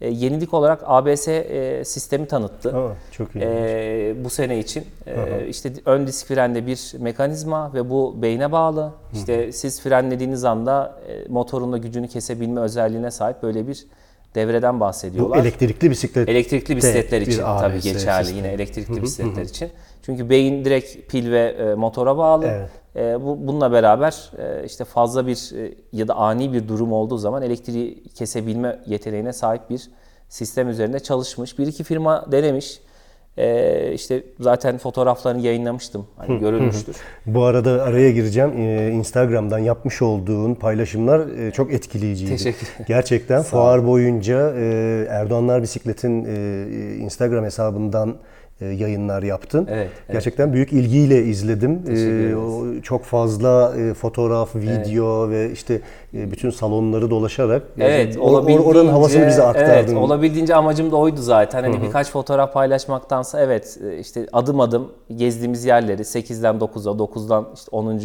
e, 0.00 0.08
yenilik 0.08 0.54
olarak 0.54 0.82
ABS 0.84 1.28
e, 1.28 1.82
sistemi 1.84 2.26
tanıttı. 2.26 2.76
Aa, 2.76 2.92
çok 3.10 3.34
iyi. 3.34 3.44
E, 3.44 4.14
bu 4.24 4.30
sene 4.30 4.58
için 4.58 4.84
e, 5.06 5.46
işte 5.48 5.72
ön 5.84 6.06
disk 6.06 6.26
frende 6.26 6.66
bir 6.66 6.92
mekanizma 6.98 7.74
ve 7.74 7.90
bu 7.90 8.16
beyne 8.22 8.52
bağlı. 8.52 8.92
İşte 9.14 9.52
siz 9.52 9.80
frenlediğiniz 9.82 10.44
anda 10.44 11.00
e, 11.08 11.28
motorun 11.28 11.72
da 11.72 11.78
gücünü 11.78 12.08
kesebilme 12.08 12.60
özelliğine 12.60 13.10
sahip 13.10 13.42
böyle 13.42 13.68
bir 13.68 13.86
devreden 14.34 14.76
Bu 14.76 14.80
bahsediyorlar. 14.80 15.38
elektrikli 15.38 15.90
bisiklet. 15.90 16.28
Elektrikli 16.28 16.76
bisikletler 16.76 17.20
için 17.20 17.42
ABS 17.44 17.60
tabii 17.60 17.80
geçerli 17.80 18.24
sistemi. 18.24 18.46
yine 18.46 18.54
elektrikli 18.54 19.02
bisikletler 19.02 19.42
için. 19.42 19.68
Çünkü 20.02 20.30
beyin 20.30 20.64
direkt 20.64 21.10
pil 21.10 21.30
ve 21.30 21.40
e, 21.40 21.74
motora 21.74 22.16
bağlı. 22.16 22.46
Evet. 22.46 22.70
E, 22.96 23.22
bu, 23.22 23.46
bununla 23.46 23.72
beraber 23.72 24.30
e, 24.38 24.64
işte 24.66 24.84
fazla 24.84 25.26
bir 25.26 25.52
e, 25.56 25.74
ya 25.92 26.08
da 26.08 26.14
ani 26.14 26.52
bir 26.52 26.68
durum 26.68 26.92
olduğu 26.92 27.18
zaman 27.18 27.42
elektriği 27.42 28.04
kesebilme 28.04 28.78
yeteneğine 28.86 29.32
sahip 29.32 29.70
bir 29.70 29.90
sistem 30.28 30.68
üzerinde 30.68 31.00
çalışmış. 31.00 31.58
Bir 31.58 31.66
iki 31.66 31.84
firma 31.84 32.32
denemiş. 32.32 32.80
E, 33.36 33.92
işte 33.92 34.24
zaten 34.40 34.78
fotoğraflarını 34.78 35.40
yayınlamıştım. 35.40 36.06
Hani 36.16 36.38
görülmüştür. 36.38 36.96
Bu 37.26 37.44
arada 37.44 37.82
araya 37.82 38.10
gireceğim. 38.10 38.52
Ee, 38.58 38.90
Instagram'dan 38.90 39.58
yapmış 39.58 40.02
olduğun 40.02 40.54
paylaşımlar 40.54 41.28
e, 41.28 41.50
çok 41.50 41.72
etkileyiciydi. 41.72 42.30
Teşekkür 42.30 42.66
ederim. 42.66 42.84
Gerçekten 42.88 43.42
fuar 43.50 43.86
boyunca 43.86 44.52
e, 44.56 45.06
Erdoğanlar 45.10 45.62
Bisiklet'in 45.62 46.24
e, 46.24 46.94
Instagram 46.96 47.44
hesabından 47.44 48.10
e, 48.10 48.14
yayınlar 48.66 49.22
yaptın. 49.22 49.66
Evet, 49.70 49.88
evet. 49.98 50.12
Gerçekten 50.12 50.52
büyük 50.52 50.72
ilgiyle 50.72 51.22
izledim. 51.22 51.82
Ee, 51.88 52.36
o 52.36 52.80
çok 52.82 53.04
fazla 53.04 53.72
e, 53.78 53.94
fotoğraf, 53.94 54.56
video 54.56 55.30
ve 55.30 55.50
işte 55.52 55.80
e, 56.14 56.30
bütün 56.30 56.50
salonları 56.50 57.10
dolaşarak 57.10 57.62
Evet, 57.80 58.16
olabildiğince 58.18 58.64
oranın 58.68 58.88
havasını 58.88 59.26
bize 59.26 59.42
aktardın. 59.42 59.70
Evet, 59.72 59.96
olabildiğince 59.96 60.54
amacım 60.54 60.90
da 60.90 60.96
oydu 60.96 61.20
zaten. 61.22 61.62
Hani 61.62 61.82
birkaç 61.82 62.10
fotoğraf 62.10 62.52
paylaşmaktansa 62.52 63.40
evet 63.40 63.78
e, 63.90 63.98
işte 63.98 64.26
adım 64.32 64.60
adım 64.60 64.92
gezdiğimiz 65.16 65.64
yerleri 65.64 66.02
8'den 66.02 66.54
9'a, 66.56 66.92
9'dan 66.98 67.48
işte 67.54 67.68
10. 67.72 67.98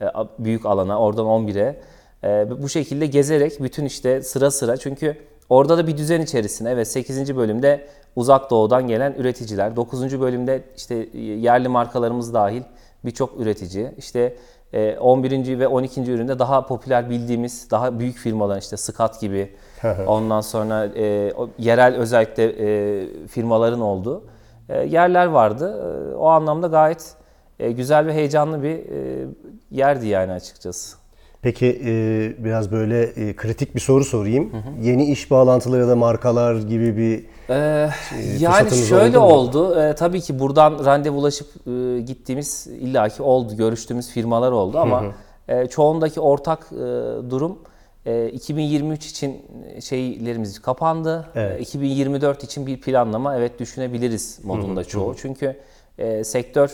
e, 0.00 0.04
a- 0.04 0.28
büyük 0.38 0.66
alana, 0.66 0.98
oradan 1.00 1.26
11'e 1.26 1.80
e, 2.24 2.62
bu 2.62 2.68
şekilde 2.68 3.06
gezerek 3.06 3.62
bütün 3.62 3.84
işte 3.84 4.22
sıra 4.22 4.50
sıra 4.50 4.76
çünkü 4.76 5.16
orada 5.48 5.78
da 5.78 5.86
bir 5.86 5.96
düzen 5.96 6.20
içerisinde 6.20 6.70
evet 6.70 6.88
8. 6.88 7.36
bölümde 7.36 7.86
uzak 8.16 8.50
doğudan 8.50 8.88
gelen 8.88 9.14
üreticiler, 9.18 9.76
9. 9.76 10.20
bölümde 10.20 10.62
işte 10.76 10.94
e, 11.14 11.18
yerli 11.18 11.68
markalarımız 11.68 12.34
dahil 12.34 12.62
birçok 13.04 13.40
üretici. 13.40 13.90
İşte 13.98 14.36
e, 14.72 14.98
11. 14.98 15.58
ve 15.58 15.68
12. 15.68 16.12
üründe 16.12 16.38
daha 16.38 16.66
popüler 16.66 17.10
bildiğimiz 17.10 17.70
daha 17.70 17.98
büyük 17.98 18.16
firmalar 18.16 18.58
işte 18.58 18.76
Scott 18.76 19.20
gibi 19.20 19.54
ondan 20.06 20.40
sonra 20.40 20.86
e, 20.86 21.32
yerel 21.58 21.96
özellikle 21.96 22.44
e, 22.44 23.26
firmaların 23.26 23.80
olduğu 23.80 24.24
e, 24.68 24.78
yerler 24.84 25.26
vardı. 25.26 25.82
E, 26.12 26.14
o 26.14 26.26
anlamda 26.28 26.66
gayet 26.66 27.14
e, 27.58 27.72
güzel 27.72 28.06
ve 28.06 28.14
heyecanlı 28.14 28.62
bir 28.62 28.76
e, 28.78 29.26
yerdi 29.70 30.06
yani 30.06 30.32
açıkçası. 30.32 30.97
Peki 31.42 31.82
e, 31.84 32.44
biraz 32.44 32.72
böyle 32.72 33.02
e, 33.02 33.36
kritik 33.36 33.74
bir 33.74 33.80
soru 33.80 34.04
sorayım. 34.04 34.52
Yeni 34.82 35.04
iş 35.10 35.30
bağlantıları 35.30 35.82
ya 35.82 35.88
da 35.88 35.96
markalar 35.96 36.54
gibi 36.56 36.96
bir 36.96 37.24
Ee, 37.50 37.54
Ee, 37.54 37.90
yani 38.38 38.70
şöyle 38.70 39.18
oldu 39.18 39.58
oldu. 39.58 39.80
Ee, 39.80 39.94
tabii 39.94 40.20
ki 40.20 40.38
buradan 40.38 40.84
randevulaşıp 40.84 41.48
e, 41.66 42.00
gittiğimiz 42.00 42.66
illaki 42.66 43.22
oldu. 43.22 43.56
Görüştüğümüz 43.56 44.10
firmalar 44.10 44.52
oldu 44.52 44.78
ama 44.78 45.04
e, 45.48 45.66
çoğundaki 45.66 46.20
ortak 46.20 46.66
e, 46.72 46.76
durum 47.30 47.58
e, 48.06 48.28
2023 48.28 49.06
için 49.06 49.42
şeylerimiz 49.80 50.62
kapandı. 50.62 51.28
Evet. 51.34 51.60
E, 51.60 51.62
2024 51.62 52.44
için 52.44 52.66
bir 52.66 52.80
planlama 52.80 53.36
evet 53.36 53.58
düşünebiliriz 53.60 54.40
modunda 54.44 54.84
çoğu. 54.84 55.14
Çünkü 55.16 55.56
e, 55.98 56.24
sektör 56.24 56.68
e, 56.68 56.72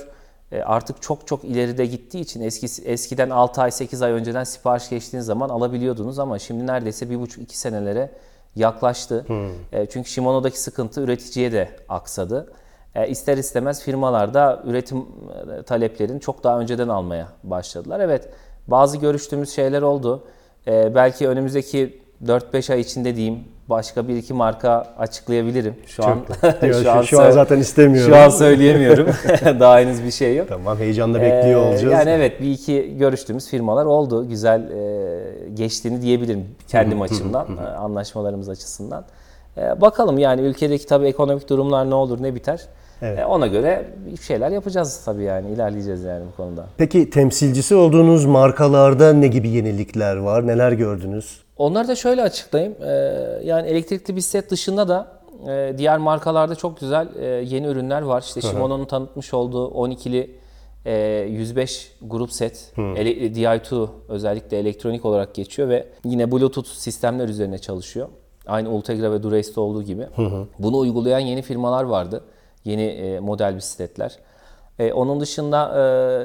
artık 0.64 1.02
çok 1.02 1.26
çok 1.26 1.44
ileride 1.44 1.86
gittiği 1.86 2.20
için 2.20 2.40
eski 2.40 2.82
eskiden 2.84 3.30
6 3.30 3.62
ay 3.62 3.70
8 3.70 4.02
ay 4.02 4.12
önceden 4.12 4.44
sipariş 4.44 4.88
geçtiğiniz 4.88 5.26
zaman 5.26 5.48
alabiliyordunuz 5.48 6.18
ama 6.18 6.38
şimdi 6.38 6.66
neredeyse 6.66 7.06
1,5-2 7.06 7.44
senelere 7.48 8.10
yaklaştı. 8.56 9.26
E, 9.72 9.86
çünkü 9.86 10.10
Shimano'daki 10.10 10.60
sıkıntı 10.60 11.00
üreticiye 11.00 11.52
de 11.52 11.68
aksadı. 11.88 12.52
E, 12.94 13.08
ister 13.08 13.38
istemez 13.38 13.82
firmalar 13.82 14.34
da 14.34 14.62
üretim 14.64 14.98
e, 15.58 15.62
taleplerini 15.62 16.20
çok 16.20 16.44
daha 16.44 16.60
önceden 16.60 16.88
almaya 16.88 17.28
başladılar. 17.44 18.00
Evet 18.00 18.28
bazı 18.68 18.96
görüştüğümüz 18.96 19.50
şeyler 19.50 19.82
oldu. 19.82 20.24
E, 20.66 20.94
belki 20.94 21.28
önümüzdeki 21.28 22.02
4-5 22.24 22.72
ay 22.72 22.80
içinde 22.80 23.16
diyeyim 23.16 23.44
başka 23.68 24.08
bir 24.08 24.16
iki 24.16 24.34
marka 24.34 24.86
açıklayabilirim. 24.98 25.74
Şu 25.86 26.04
an 26.06 26.18
Diyor, 26.62 26.74
şu, 27.02 27.06
şu 27.06 27.20
an 27.22 27.30
zaten 27.30 27.58
istemiyorum. 27.58 28.12
şu 28.12 28.16
an 28.20 28.28
söyleyemiyorum. 28.28 29.06
Daha 29.60 29.78
henüz 29.80 30.04
bir 30.04 30.10
şey 30.10 30.36
yok. 30.36 30.48
Tamam 30.48 30.78
heyecanla 30.78 31.20
bekliyor 31.20 31.60
Ee, 31.62 31.68
olacağız. 31.68 31.92
Yani 31.92 32.10
evet 32.10 32.40
bir 32.40 32.50
iki 32.50 32.98
görüştüğümüz 32.98 33.48
firmalar 33.48 33.84
oldu. 33.84 34.28
Güzel 34.28 34.70
e, 34.70 35.50
geçtiğini 35.54 36.02
diyebilirim 36.02 36.44
kendim 36.68 37.02
açımdan, 37.02 37.46
e, 37.56 37.66
anlaşmalarımız 37.66 38.48
açısından. 38.48 39.04
E, 39.56 39.80
bakalım 39.80 40.18
yani 40.18 40.40
ülkedeki 40.40 40.86
tabii 40.86 41.06
ekonomik 41.06 41.48
durumlar 41.48 41.90
ne 41.90 41.94
olur 41.94 42.22
ne 42.22 42.34
biter. 42.34 42.60
Evet. 43.02 43.18
E, 43.18 43.24
ona 43.26 43.46
göre 43.46 43.84
bir 44.12 44.16
şeyler 44.22 44.50
yapacağız 44.50 45.00
tabii 45.04 45.22
yani 45.22 45.50
ilerleyeceğiz 45.50 46.02
yani 46.04 46.24
bu 46.32 46.36
konuda. 46.36 46.66
Peki 46.78 47.10
temsilcisi 47.10 47.74
olduğunuz 47.74 48.24
markalarda 48.24 49.12
ne 49.12 49.26
gibi 49.26 49.48
yenilikler 49.48 50.16
var? 50.16 50.46
Neler 50.46 50.72
gördünüz? 50.72 51.43
Onları 51.56 51.88
da 51.88 51.94
şöyle 51.96 52.22
açıklayayım. 52.22 52.74
Ee, 52.82 52.86
yani 53.44 53.68
elektrikli 53.68 54.16
bisiklet 54.16 54.50
dışında 54.50 54.88
da 54.88 55.08
e, 55.48 55.74
diğer 55.78 55.98
markalarda 55.98 56.54
çok 56.54 56.80
güzel 56.80 57.08
e, 57.20 57.24
yeni 57.26 57.66
ürünler 57.66 58.02
var. 58.02 58.22
İşte 58.22 58.40
Shimano'nun 58.52 58.84
tanıtmış 58.84 59.34
olduğu 59.34 59.68
12'li 59.70 60.36
e, 60.86 61.26
105 61.30 61.92
grup 62.02 62.32
set 62.32 62.72
ele- 62.96 63.26
DI2 63.34 63.88
özellikle 64.08 64.58
elektronik 64.58 65.04
olarak 65.04 65.34
geçiyor 65.34 65.68
ve 65.68 65.86
yine 66.04 66.32
Bluetooth 66.32 66.68
sistemler 66.68 67.28
üzerine 67.28 67.58
çalışıyor. 67.58 68.08
Aynı 68.46 68.70
Ultegra 68.70 69.12
ve 69.12 69.22
Durace'de 69.22 69.60
olduğu 69.60 69.82
gibi. 69.82 70.06
Bunu 70.58 70.78
uygulayan 70.78 71.18
yeni 71.18 71.42
firmalar 71.42 71.84
vardı. 71.84 72.24
Yeni 72.64 72.82
e, 72.82 73.20
model 73.20 73.56
bisikletler. 73.56 74.18
E, 74.78 74.92
onun 74.92 75.20
dışında 75.20 75.68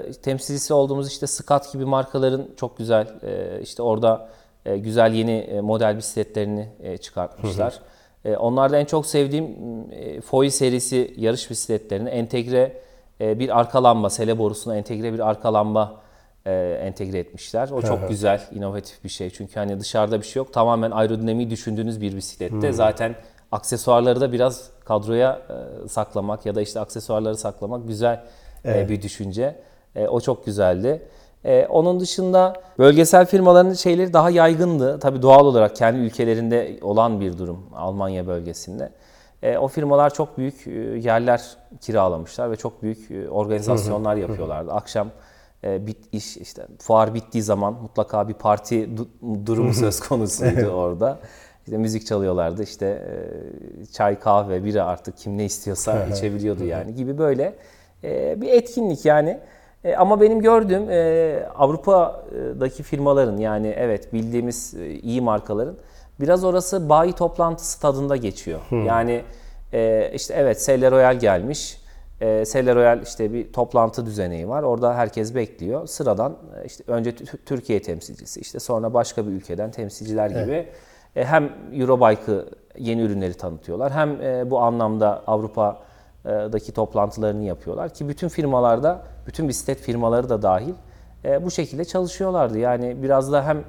e, 0.08 0.12
temsilcisi 0.12 0.74
olduğumuz 0.74 1.08
işte 1.08 1.28
Scott 1.28 1.74
gibi 1.74 1.86
markaların 1.86 2.48
çok 2.58 2.78
güzel 2.78 3.08
e, 3.24 3.62
işte 3.62 3.84
orada 3.84 4.30
e, 4.66 4.78
güzel 4.78 5.14
yeni 5.14 5.32
e, 5.32 5.62
model 5.62 5.98
bisikletlerini 5.98 6.70
e, 6.84 6.98
çıkartmışlar. 6.98 7.80
E, 8.26 8.36
onlarda 8.36 8.80
en 8.80 8.86
çok 8.86 9.06
sevdiğim 9.06 9.46
e, 9.92 10.22
Foil 10.22 10.50
serisi 10.50 11.14
yarış 11.18 11.50
bisikletlerini 11.50 12.10
entegre 12.10 12.78
e, 13.22 13.40
bir 13.40 13.60
arka 13.60 13.84
lamba, 13.84 14.10
sele 14.10 14.38
borusuna 14.38 14.78
entegre 14.78 15.14
bir 15.14 15.30
arka 15.30 15.54
lamba 15.54 16.02
e, 16.46 16.80
entegre 16.84 17.20
etmişler. 17.20 17.70
O 17.72 17.82
çok 17.82 18.10
güzel, 18.10 18.48
inovatif 18.52 19.04
bir 19.04 19.10
şey. 19.10 19.30
Çünkü 19.30 19.54
hani 19.54 19.80
dışarıda 19.80 20.22
bir 20.22 20.26
şey 20.26 20.40
yok. 20.40 20.54
Tamamen 20.54 20.92
aerodinamiği 20.92 21.50
düşündüğünüz 21.50 22.02
bir 22.02 22.16
bisiklette. 22.16 22.74
Zaten 22.74 23.16
aksesuarları 23.52 24.22
da 24.22 24.32
biraz 24.32 24.70
kadroya 24.86 25.42
e, 25.86 25.88
saklamak 25.88 26.46
ya 26.46 26.56
da 26.56 26.62
işte 26.62 26.80
aksesuarları 26.80 27.38
saklamak 27.38 27.88
güzel 27.88 28.24
e, 28.66 28.90
bir 28.90 29.02
düşünce. 29.02 29.56
E, 29.96 30.08
o 30.08 30.22
çok 30.22 30.46
güzeldi. 30.46 31.02
E, 31.46 31.66
onun 31.70 32.00
dışında 32.00 32.54
bölgesel 32.80 33.26
firmaların 33.26 33.74
şeyleri 33.74 34.14
daha 34.14 34.30
yaygındı. 34.30 35.00
Tabii 35.00 35.22
doğal 35.22 35.46
olarak 35.46 35.76
kendi 35.76 36.00
ülkelerinde 36.00 36.78
olan 36.82 37.20
bir 37.20 37.38
durum 37.38 37.66
Almanya 37.76 38.28
bölgesinde. 38.28 38.90
E, 39.44 39.58
o 39.58 39.68
firmalar 39.68 40.14
çok 40.14 40.38
büyük 40.38 40.68
e, 40.68 40.72
yerler 40.80 41.42
kiralamışlar 41.82 42.52
ve 42.52 42.56
çok 42.56 42.84
büyük 42.84 43.12
e, 43.12 43.30
organizasyonlar 43.30 44.16
yapıyorlardı. 44.16 44.72
Akşam 44.74 45.08
e, 45.64 45.88
bit 45.88 45.98
iş 46.12 46.38
işte 46.38 46.66
fuar 46.80 47.14
bittiği 47.14 47.44
zaman 47.44 47.74
mutlaka 47.74 48.28
bir 48.28 48.34
parti 48.34 48.76
du- 48.90 49.46
durumu 49.46 49.74
söz 49.74 50.00
konusuydu 50.00 50.68
orada. 50.68 51.20
İşte 51.66 51.78
müzik 51.78 52.06
çalıyorlardı. 52.08 52.64
İşte 52.64 52.86
e, 52.86 53.86
çay, 53.86 54.20
kahve, 54.20 54.64
bira 54.64 54.86
artık 54.86 55.18
kim 55.18 55.38
ne 55.38 55.46
istiyorsa 55.46 56.06
içebiliyordu 56.06 56.64
yani 56.64 56.96
gibi 56.96 57.18
böyle 57.18 57.56
e, 58.04 58.42
bir 58.42 58.48
etkinlik 58.50 59.06
yani. 59.06 59.40
E, 59.84 59.96
ama 59.96 60.22
benim 60.22 60.42
gördüğüm 60.42 60.90
e, 60.90 61.40
Avrupa'daki 61.56 62.84
firmaların 62.84 63.38
yani 63.38 63.68
evet 63.78 64.14
bildiğimiz 64.14 64.74
e, 64.74 64.90
iyi 64.90 65.22
markaların 65.22 65.76
biraz 66.20 66.44
orası 66.44 66.90
bayi 66.90 67.14
toplantısı 67.14 67.82
tadında 67.82 68.16
geçiyor. 68.16 68.60
Yani 68.86 69.22
e, 69.74 70.12
işte 70.14 70.34
evet 70.38 70.62
Selle 70.62 70.92
Royal 70.92 71.20
gelmiş. 71.20 71.82
E, 72.22 72.46
Selle 72.46 72.76
Royal 72.76 73.02
işte 73.02 73.34
bir 73.34 73.54
toplantı 73.54 74.06
düzeneği 74.06 74.50
var. 74.50 74.64
Orada 74.64 74.96
herkes 74.96 75.36
bekliyor. 75.36 75.88
Sıradan 75.88 76.32
e, 76.32 76.66
işte 76.66 76.84
önce 76.88 77.10
Tü- 77.10 77.38
Türkiye 77.46 77.82
temsilcisi 77.82 78.40
işte 78.40 78.60
sonra 78.60 78.94
başka 78.94 79.28
bir 79.28 79.32
ülkeden 79.32 79.72
temsilciler 79.72 80.30
gibi 80.30 80.68
e, 81.16 81.26
hem 81.26 81.50
Eurobike'ı 81.74 82.46
yeni 82.78 83.02
ürünleri 83.02 83.34
tanıtıyorlar 83.34 83.92
hem 83.92 84.22
e, 84.22 84.52
bu 84.52 84.60
anlamda 84.60 85.24
Avrupa'daki 86.26 86.72
toplantılarını 86.72 87.44
yapıyorlar 87.44 87.94
ki 87.94 88.10
bütün 88.10 88.28
firmalarda, 88.28 89.02
bütün 89.28 89.50
bisiklet 89.50 89.80
firmaları 89.80 90.30
da 90.30 90.42
dahil 90.42 90.74
e, 91.26 91.46
bu 91.46 91.52
şekilde 91.52 91.86
çalışıyorlardı. 91.86 92.58
Yani 92.58 93.04
biraz 93.04 93.32
da 93.32 93.46
hem 93.46 93.64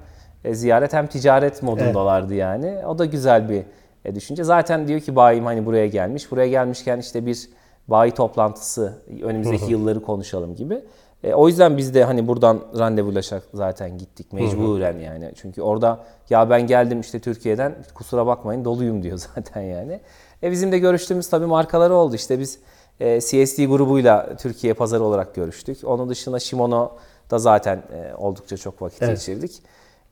e, 0.45 0.55
ziyaret 0.55 0.93
hem 0.93 1.07
ticaret 1.07 1.63
modundalardı 1.63 2.35
yani. 2.35 2.87
O 2.87 2.99
da 2.99 3.05
güzel 3.05 3.49
bir 3.49 3.65
e, 4.05 4.15
düşünce. 4.15 4.45
Zaten 4.45 4.89
diyor 4.89 5.01
ki 5.01 5.17
bayim 5.17 5.45
hani 5.45 5.67
buraya 5.67 5.87
gelmiş. 5.87 6.31
Buraya 6.31 6.49
gelmişken 6.49 6.99
işte 6.99 7.27
bir 7.27 7.49
bayi 7.89 8.13
toplantısı 8.13 9.03
önümüzdeki 9.23 9.73
yılları 9.73 10.03
konuşalım 10.03 10.55
gibi. 10.55 10.83
E, 11.25 11.35
o 11.35 11.49
yüzden 11.49 11.77
biz 11.77 11.95
de 11.95 12.05
hani 12.05 12.29
buradan 12.29 12.61
randevulaşarak 12.79 13.43
zaten 13.55 13.99
gittik 13.99 14.33
mecburen 14.33 14.99
yani. 14.99 15.33
Çünkü 15.35 15.63
orada 15.63 16.05
ya 16.31 16.51
ben 16.51 16.67
geldim 16.67 17.01
işte 17.01 17.19
Türkiye'den 17.19 17.75
kusura 17.95 18.27
bakmayın 18.27 18.65
doluyum 18.65 19.03
diyor 19.03 19.19
zaten 19.35 19.63
yani. 19.63 20.01
E 20.43 20.51
bizim 20.51 20.73
de 20.73 20.79
görüştüğümüz 20.79 21.29
tabii 21.29 21.47
markaları 21.47 21.95
oldu. 21.95 22.15
İşte 22.15 22.39
biz 22.39 22.59
e, 23.01 23.21
CSD 23.21 23.65
grubuyla 23.65 24.37
Türkiye 24.37 24.75
pazarı 24.75 25.03
olarak 25.05 25.35
görüştük. 25.35 25.79
Onun 25.85 26.09
dışında 26.09 26.39
Shimano 26.41 26.93
da 27.31 27.39
zaten 27.39 27.77
e, 27.77 28.15
oldukça 28.15 28.57
çok 28.57 28.83
vakit 28.83 29.01
geçirdik. 29.01 29.63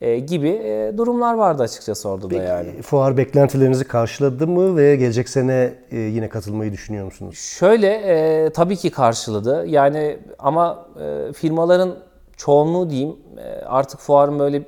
E, 0.00 0.18
gibi 0.18 0.48
e, 0.48 0.92
durumlar 0.96 1.34
vardı 1.34 1.62
açıkçası 1.62 2.08
orada 2.08 2.30
da 2.30 2.42
yani. 2.42 2.82
Fuar 2.82 3.16
beklentilerinizi 3.16 3.84
karşıladı 3.84 4.46
mı 4.46 4.76
ve 4.76 4.96
gelecek 4.96 5.28
sene 5.28 5.74
e, 5.90 5.98
yine 5.98 6.28
katılmayı 6.28 6.72
düşünüyor 6.72 7.04
musunuz? 7.04 7.38
Şöyle 7.38 7.88
e, 7.88 8.50
tabii 8.50 8.76
ki 8.76 8.90
karşıladı. 8.90 9.66
Yani 9.66 10.18
ama 10.38 10.86
e, 11.00 11.32
firmaların 11.32 11.94
çoğunluğu 12.36 12.90
diyeyim 12.90 13.16
e, 13.38 13.64
artık 13.64 14.00
fuarın 14.00 14.38
böyle 14.38 14.62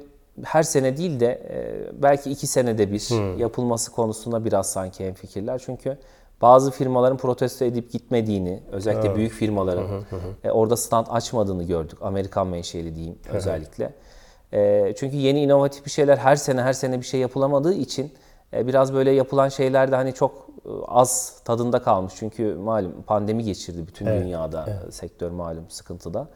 her 0.44 0.62
sene 0.62 0.96
değil 0.96 1.20
de 1.20 1.26
e, 1.26 2.02
belki 2.02 2.30
iki 2.30 2.46
senede 2.46 2.92
bir 2.92 3.36
yapılması 3.38 3.92
konusunda 3.92 4.44
biraz 4.44 4.70
sanki 4.72 5.06
hemfikirler. 5.06 5.62
Çünkü 5.66 5.98
bazı 6.42 6.70
firmaların 6.70 7.16
protesto 7.16 7.64
edip 7.64 7.92
gitmediğini, 7.92 8.62
özellikle 8.72 9.16
büyük 9.16 9.32
firmaların 9.32 10.04
e, 10.44 10.50
orada 10.50 10.76
stand 10.76 11.06
açmadığını 11.10 11.64
gördük. 11.64 11.98
Amerikan 12.02 12.46
menşeli 12.46 12.94
diyeyim 12.94 13.18
özellikle. 13.32 13.92
E, 14.52 14.92
çünkü 14.96 15.16
yeni 15.16 15.42
inovatif 15.42 15.84
bir 15.84 15.90
şeyler 15.90 16.16
her 16.16 16.36
sene 16.36 16.62
her 16.62 16.72
sene 16.72 17.00
bir 17.00 17.06
şey 17.06 17.20
yapılamadığı 17.20 17.74
için 17.74 18.12
e, 18.52 18.66
biraz 18.66 18.94
böyle 18.94 19.10
yapılan 19.10 19.48
şeyler 19.48 19.92
de 19.92 19.96
hani 19.96 20.12
çok 20.14 20.50
az 20.88 21.40
tadında 21.44 21.82
kalmış. 21.82 22.14
Çünkü 22.16 22.54
malum 22.54 23.02
pandemi 23.06 23.44
geçirdi 23.44 23.86
bütün 23.86 24.06
dünyada 24.06 24.66
e, 24.88 24.90
sektör 24.90 25.30
malum 25.30 25.64
sıkıntıda. 25.68 26.28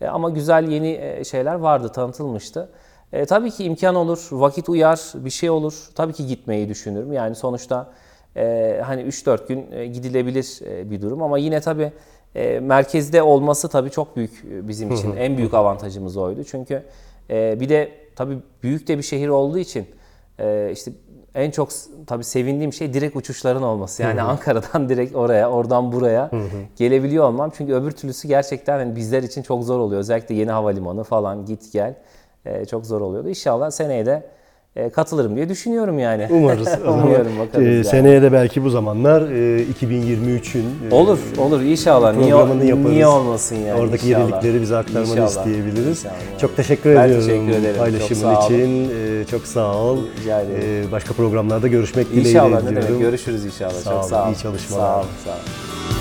E, 0.00 0.06
ama 0.06 0.30
güzel 0.30 0.68
yeni 0.68 1.22
şeyler 1.24 1.54
vardı, 1.54 1.88
tanıtılmıştı. 1.88 2.68
E, 3.12 3.24
tabii 3.26 3.50
ki 3.50 3.64
imkan 3.64 3.94
olur, 3.94 4.28
vakit 4.30 4.68
uyar, 4.68 5.00
bir 5.14 5.30
şey 5.30 5.50
olur. 5.50 5.74
Tabii 5.94 6.12
ki 6.12 6.26
gitmeyi 6.26 6.68
düşünürüm. 6.68 7.12
Yani 7.12 7.34
sonuçta 7.34 7.92
e, 8.36 8.80
hani 8.84 9.02
3-4 9.02 9.48
gün 9.48 9.72
e, 9.72 9.86
gidilebilir 9.86 10.60
e, 10.66 10.90
bir 10.90 11.02
durum 11.02 11.22
ama 11.22 11.38
yine 11.38 11.60
tabii 11.60 11.92
e, 12.34 12.60
merkezde 12.60 13.22
olması 13.22 13.68
tabii 13.68 13.90
çok 13.90 14.16
büyük 14.16 14.44
e, 14.52 14.68
bizim 14.68 14.92
için. 14.92 15.16
En 15.16 15.36
büyük 15.36 15.54
avantajımız 15.54 16.16
oydu. 16.16 16.44
Çünkü 16.44 16.82
e, 17.30 17.60
bir 17.60 17.68
de 17.68 17.90
tabii 18.16 18.38
büyük 18.62 18.88
de 18.88 18.98
bir 18.98 19.02
şehir 19.02 19.28
olduğu 19.28 19.58
için 19.58 19.86
e, 20.38 20.70
işte 20.72 20.92
en 21.34 21.50
çok 21.50 21.68
tabii 22.06 22.24
sevindiğim 22.24 22.72
şey 22.72 22.94
direkt 22.94 23.16
uçuşların 23.16 23.62
olması. 23.62 24.02
Yani 24.02 24.22
Ankara'dan 24.22 24.88
direkt 24.88 25.16
oraya, 25.16 25.50
oradan 25.50 25.92
buraya 25.92 26.30
gelebiliyor 26.76 27.24
olmam. 27.24 27.52
Çünkü 27.56 27.74
öbür 27.74 27.90
türlüsü 27.90 28.28
gerçekten 28.28 28.78
hani 28.78 28.96
bizler 28.96 29.22
için 29.22 29.42
çok 29.42 29.64
zor 29.64 29.78
oluyor. 29.78 30.00
Özellikle 30.00 30.34
yeni 30.34 30.50
havalimanı 30.50 31.04
falan 31.04 31.46
git 31.46 31.72
gel. 31.72 31.94
E, 32.46 32.64
çok 32.64 32.86
zor 32.86 33.00
oluyordu. 33.00 33.28
İnşallah 33.28 33.70
seneye 33.70 34.06
de 34.06 34.22
e, 34.76 34.90
katılırım 34.90 35.36
diye 35.36 35.48
düşünüyorum 35.48 35.98
yani. 35.98 36.26
Umarız. 36.30 36.68
Umuyorum 36.88 37.32
bakalım. 37.38 37.66
Ee, 37.66 37.70
yani. 37.72 37.84
Seneye 37.84 38.22
de 38.22 38.32
belki 38.32 38.64
bu 38.64 38.70
zamanlar 38.70 39.22
e, 39.22 39.62
2023'ün 39.62 40.64
e, 40.90 40.94
Olur, 40.94 41.18
olur 41.38 41.60
inşallah. 41.60 42.16
Niye, 42.16 42.30
programını 42.30 42.64
yaparız. 42.64 42.90
niye 42.90 43.06
olmasın 43.06 43.56
yani? 43.56 43.80
Oradaki 43.80 44.08
inşallah. 44.08 44.28
yenilikleri 44.28 44.60
bize 44.62 44.76
aktarmanı 44.76 45.10
İnşallah. 45.10 45.28
isteyebiliriz. 45.28 45.98
İnşallah. 45.98 46.14
Çok 46.40 46.56
teşekkür 46.56 46.94
Ben 46.96 47.04
ediyorum 47.04 47.26
teşekkür 47.26 47.48
ederim. 47.52 47.76
Çok 47.76 47.78
paylaşımın 47.78 48.34
olun. 48.34 48.44
için. 48.44 48.90
Ee, 48.90 49.24
çok 49.30 49.42
sağ 49.46 49.76
ol. 49.76 49.98
Rica 50.20 50.40
ederim. 50.40 50.62
Ee, 50.88 50.92
başka 50.92 51.12
programlarda 51.14 51.68
görüşmek 51.68 52.10
dileğiyle 52.10 52.28
İnşallah 52.30 52.62
ne 52.62 52.76
demek. 52.76 53.00
Görüşürüz 53.00 53.44
inşallah. 53.44 53.70
Sağ 53.72 53.90
Çok 53.90 54.04
sağ 54.04 54.24
olun. 54.24 54.32
iyi 54.34 54.38
çalışmalar. 54.38 54.82
Sağ 54.92 54.98
olun. 54.98 55.06
Sağ 55.24 55.30
olun. 55.30 55.95